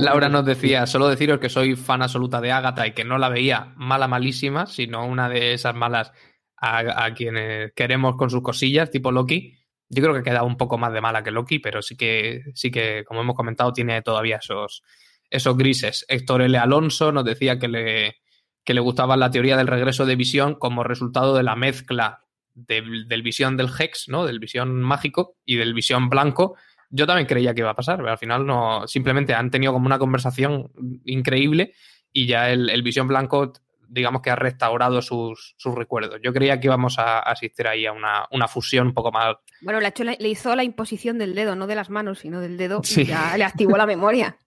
[0.00, 3.28] Laura nos decía, solo deciros que soy fan absoluta de Agatha y que no la
[3.28, 6.12] veía mala, malísima, sino una de esas malas
[6.56, 9.54] a, quienes queremos con sus cosillas, tipo Loki.
[9.90, 12.70] Yo creo que queda un poco más de mala que Loki, pero sí que, sí
[12.70, 14.82] que, como hemos comentado, tiene todavía esos,
[15.30, 16.04] esos grises.
[16.08, 16.56] Héctor L.
[16.58, 18.16] Alonso nos decía que le,
[18.64, 22.20] que le gustaba la teoría del regreso de visión como resultado de la mezcla
[22.54, 24.24] del visión del Hex, ¿no?
[24.26, 26.54] Del visión mágico y del visión blanco,
[26.96, 29.86] yo también creía que iba a pasar, pero al final no, simplemente han tenido como
[29.86, 30.70] una conversación
[31.04, 31.74] increíble
[32.12, 33.52] y ya el, Visión Blanco,
[33.88, 36.20] digamos que ha restaurado sus, recuerdos.
[36.22, 39.34] Yo creía que íbamos a asistir ahí a una, fusión un poco más.
[39.60, 42.56] Bueno, le, hecho, le, hizo la imposición del dedo, no de las manos, sino del
[42.56, 44.38] dedo, y ya le activó la memoria.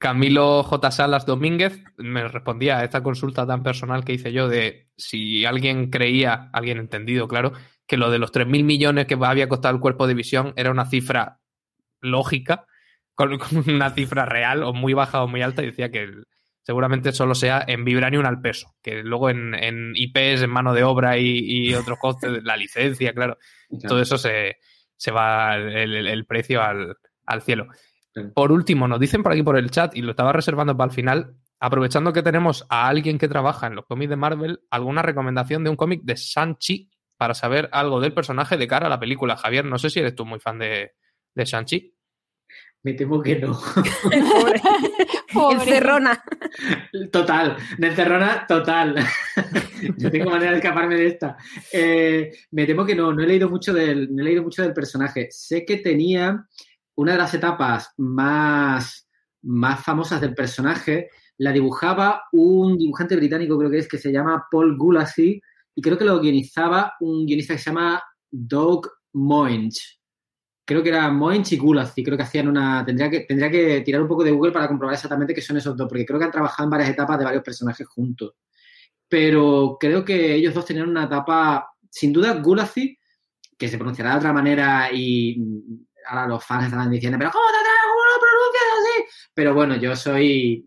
[0.00, 0.90] Camilo J.
[0.90, 5.90] Salas Domínguez me respondía a esta consulta tan personal que hice yo de si alguien
[5.90, 7.52] creía, alguien entendido, claro,
[7.86, 10.86] que lo de los 3.000 millones que había costado el cuerpo de visión era una
[10.86, 11.40] cifra
[12.00, 12.64] lógica,
[13.14, 16.08] con, una cifra real o muy baja o muy alta, y decía que
[16.62, 21.18] seguramente solo sea en vibranium al peso, que luego en, IPs, en mano de obra
[21.18, 23.36] y, otros costes, la licencia, claro,
[23.86, 24.56] todo eso se,
[25.14, 26.96] va el, precio al,
[27.42, 27.66] cielo.
[28.34, 30.94] Por último, nos dicen por aquí por el chat, y lo estaba reservando para el
[30.94, 35.62] final, aprovechando que tenemos a alguien que trabaja en los cómics de Marvel, alguna recomendación
[35.62, 39.36] de un cómic de Sanchi para saber algo del personaje de cara a la película.
[39.36, 40.92] Javier, no sé si eres tú muy fan de,
[41.34, 41.94] de Shang-Chi.
[42.82, 43.60] Me temo que no.
[45.52, 46.24] Encerrona.
[47.12, 48.96] Total, de encerrona, total.
[49.98, 51.36] Yo tengo manera de escaparme de esta.
[51.72, 54.72] Eh, me temo que no, no he leído mucho del, no he leído mucho del
[54.72, 55.28] personaje.
[55.30, 56.46] Sé que tenía
[57.00, 59.08] una de las etapas más,
[59.42, 61.08] más famosas del personaje,
[61.38, 65.40] la dibujaba un dibujante británico, creo que es, que se llama Paul Gulacy,
[65.74, 69.98] y creo que lo guionizaba un guionista que se llama Doug Moench.
[70.66, 72.84] Creo que era Moench y Gulacy, creo que hacían una...
[72.84, 75.74] Tendría que, tendría que tirar un poco de Google para comprobar exactamente qué son esos
[75.74, 78.34] dos, porque creo que han trabajado en varias etapas de varios personajes juntos.
[79.08, 82.98] Pero creo que ellos dos tenían una etapa, sin duda, Gulacy,
[83.56, 85.36] que se pronunciará de otra manera y
[86.06, 89.28] ahora los fans estarán diciendo, pero ¿cómo te ¿Cómo lo pronuncias así?
[89.34, 90.64] Pero bueno, yo soy,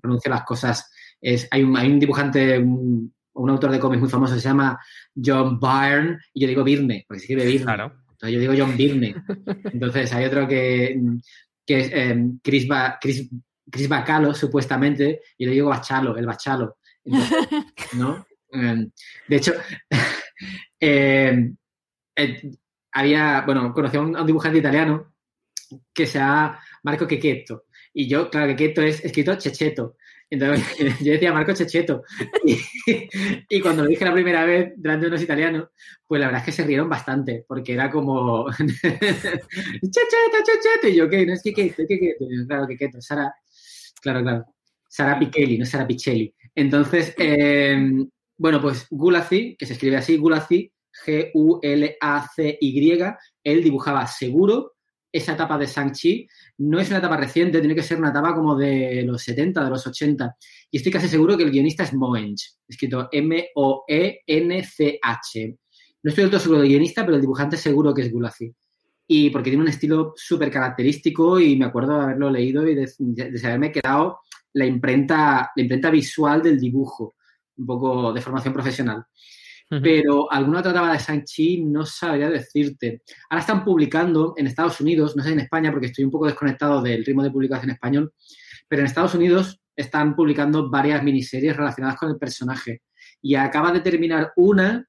[0.00, 4.34] pronuncio las cosas, es, hay, un, hay un dibujante, un autor de cómics muy famoso
[4.34, 4.78] se llama
[5.14, 7.64] John Byrne, y yo digo Byrne, porque se escribe Byrne.
[7.64, 7.92] Claro.
[8.10, 9.14] Entonces yo digo John Byrne.
[9.72, 11.00] Entonces hay otro que,
[11.64, 12.66] que es eh, Chris,
[13.00, 16.78] Chris, Bacalo, supuestamente, y yo digo Bachalo, el Bachalo.
[17.94, 18.26] ¿no?
[18.50, 18.90] Em,
[19.28, 19.52] de hecho,
[20.80, 21.56] em,
[22.16, 22.52] eh,
[22.92, 25.14] había, bueno, conocí a un, dibujante italiano
[25.92, 27.64] que se llama Marco Quechetto.
[27.92, 29.96] Y yo, claro, Quechetto es escrito Checheto.
[30.30, 30.66] Entonces
[31.00, 32.02] yo decía Marco Checheto.
[33.50, 35.68] Y, cuando lo dije la primera vez delante de unos italianos,
[36.06, 40.88] pues la verdad es que se rieron bastante, porque era como Checheto, Checheto.
[40.88, 41.26] Y yo, ¿qué?
[41.26, 41.74] No es qué, qué.
[42.46, 43.34] Claro, qué, Sara.
[44.00, 44.46] Claro, claro.
[44.88, 46.34] Sara Pichelli, no Sara Pichelli.
[46.54, 50.72] Entonces, em, bueno, pues Gulacy, que se escribe así, Gulacy,
[51.04, 52.92] G-U-L-A-C-Y,
[53.44, 54.74] él dibujaba seguro
[55.10, 56.26] esa etapa de Shang-Chi.
[56.58, 59.70] No es una etapa reciente, tiene que ser una etapa como de los 70, de
[59.70, 60.36] los 80.
[60.70, 63.48] Y estoy casi seguro que el guionista es Moench, escrito M-O-E-N-C-H.
[66.02, 68.54] No estoy del todo seguro del guionista, pero el dibujante seguro que es Gulacy.
[69.06, 72.88] Y porque tiene un estilo súper característico y me acuerdo de haberlo leído y de,
[72.98, 74.20] de, haberme quedado
[74.52, 77.16] la imprenta, la imprenta visual del dibujo,
[77.56, 79.04] un poco de formación profesional.
[79.70, 83.02] Pero alguna otra de Shang-Chi no sabría decirte.
[83.28, 86.80] Ahora están publicando en Estados Unidos, no sé en España porque estoy un poco desconectado
[86.80, 88.14] del ritmo de publicación español,
[88.66, 92.82] pero en Estados Unidos están publicando varias miniseries relacionadas con el personaje.
[93.20, 94.88] Y acaba de terminar una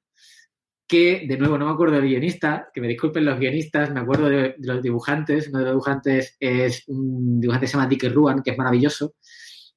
[0.89, 4.27] que, de nuevo, no me acuerdo del guionista, que me disculpen los guionistas, me acuerdo
[4.27, 5.47] de, los dibujantes.
[5.49, 9.14] Uno de los dibujantes es un dibujante que se llama Dick Ruan, que es maravilloso,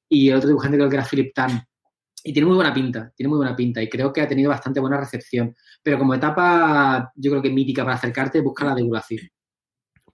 [0.09, 1.63] y el otro dibujante creo que era Philip Tan.
[2.23, 4.79] Y tiene muy buena pinta, tiene muy buena pinta, y creo que ha tenido bastante
[4.79, 5.55] buena recepción.
[5.81, 9.31] Pero como etapa, yo creo que mítica para acercarte, busca la de Gulacir.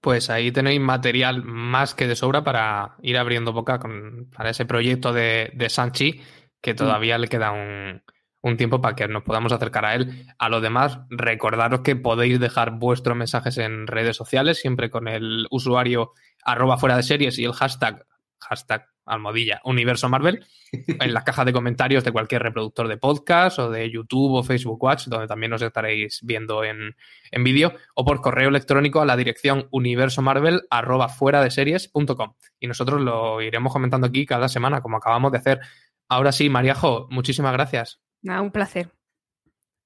[0.01, 4.65] Pues ahí tenéis material más que de sobra para ir abriendo boca con, para ese
[4.65, 6.21] proyecto de, de Sanchi,
[6.61, 8.01] que todavía le queda un,
[8.41, 10.25] un tiempo para que nos podamos acercar a él.
[10.37, 15.47] A lo demás, recordaros que podéis dejar vuestros mensajes en redes sociales, siempre con el
[15.51, 16.13] usuario
[16.43, 18.05] arroba fuera de series y el hashtag,
[18.39, 23.69] hashtag almohadilla universo Marvel, en la caja de comentarios de cualquier reproductor de podcast o
[23.69, 26.95] de YouTube o Facebook Watch, donde también os estaréis viendo en,
[27.31, 32.33] en vídeo, o por correo electrónico a la dirección universo Marvel arroba fuera de series.com.
[32.59, 35.59] Y nosotros lo iremos comentando aquí cada semana, como acabamos de hacer.
[36.07, 38.01] Ahora sí, Mariajo, muchísimas gracias.
[38.21, 38.91] Nada, un placer.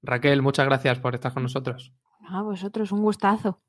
[0.02, 1.94] Raquel, muchas gracias por estar con nosotros.
[2.28, 3.62] A vosotros, un gustazo.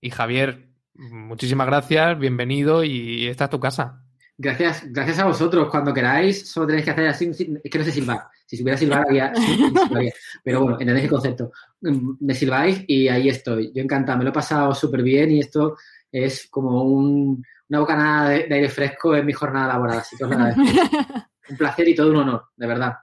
[0.00, 4.04] Y Javier, muchísimas gracias, bienvenido y esta es tu casa.
[4.42, 5.68] Gracias, gracias a vosotros.
[5.70, 7.30] Cuando queráis, solo tenéis que hacer así.
[7.62, 8.22] Es que no sé silbar.
[8.46, 9.34] Si supiera silbar, haría.
[10.42, 11.52] Pero bueno, entendéis el concepto.
[11.82, 13.70] Me silbáis y ahí estoy.
[13.74, 15.76] Yo encantado, me lo he pasado súper bien y esto
[16.10, 19.98] es como un, una bocanada de, de, aire fresco en mi jornada laboral.
[19.98, 20.30] Así que os
[21.50, 22.94] un placer y todo un honor, de verdad.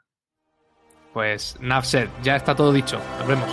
[1.13, 2.99] Pues Nafset, ya está todo dicho.
[3.19, 3.49] Nos vemos.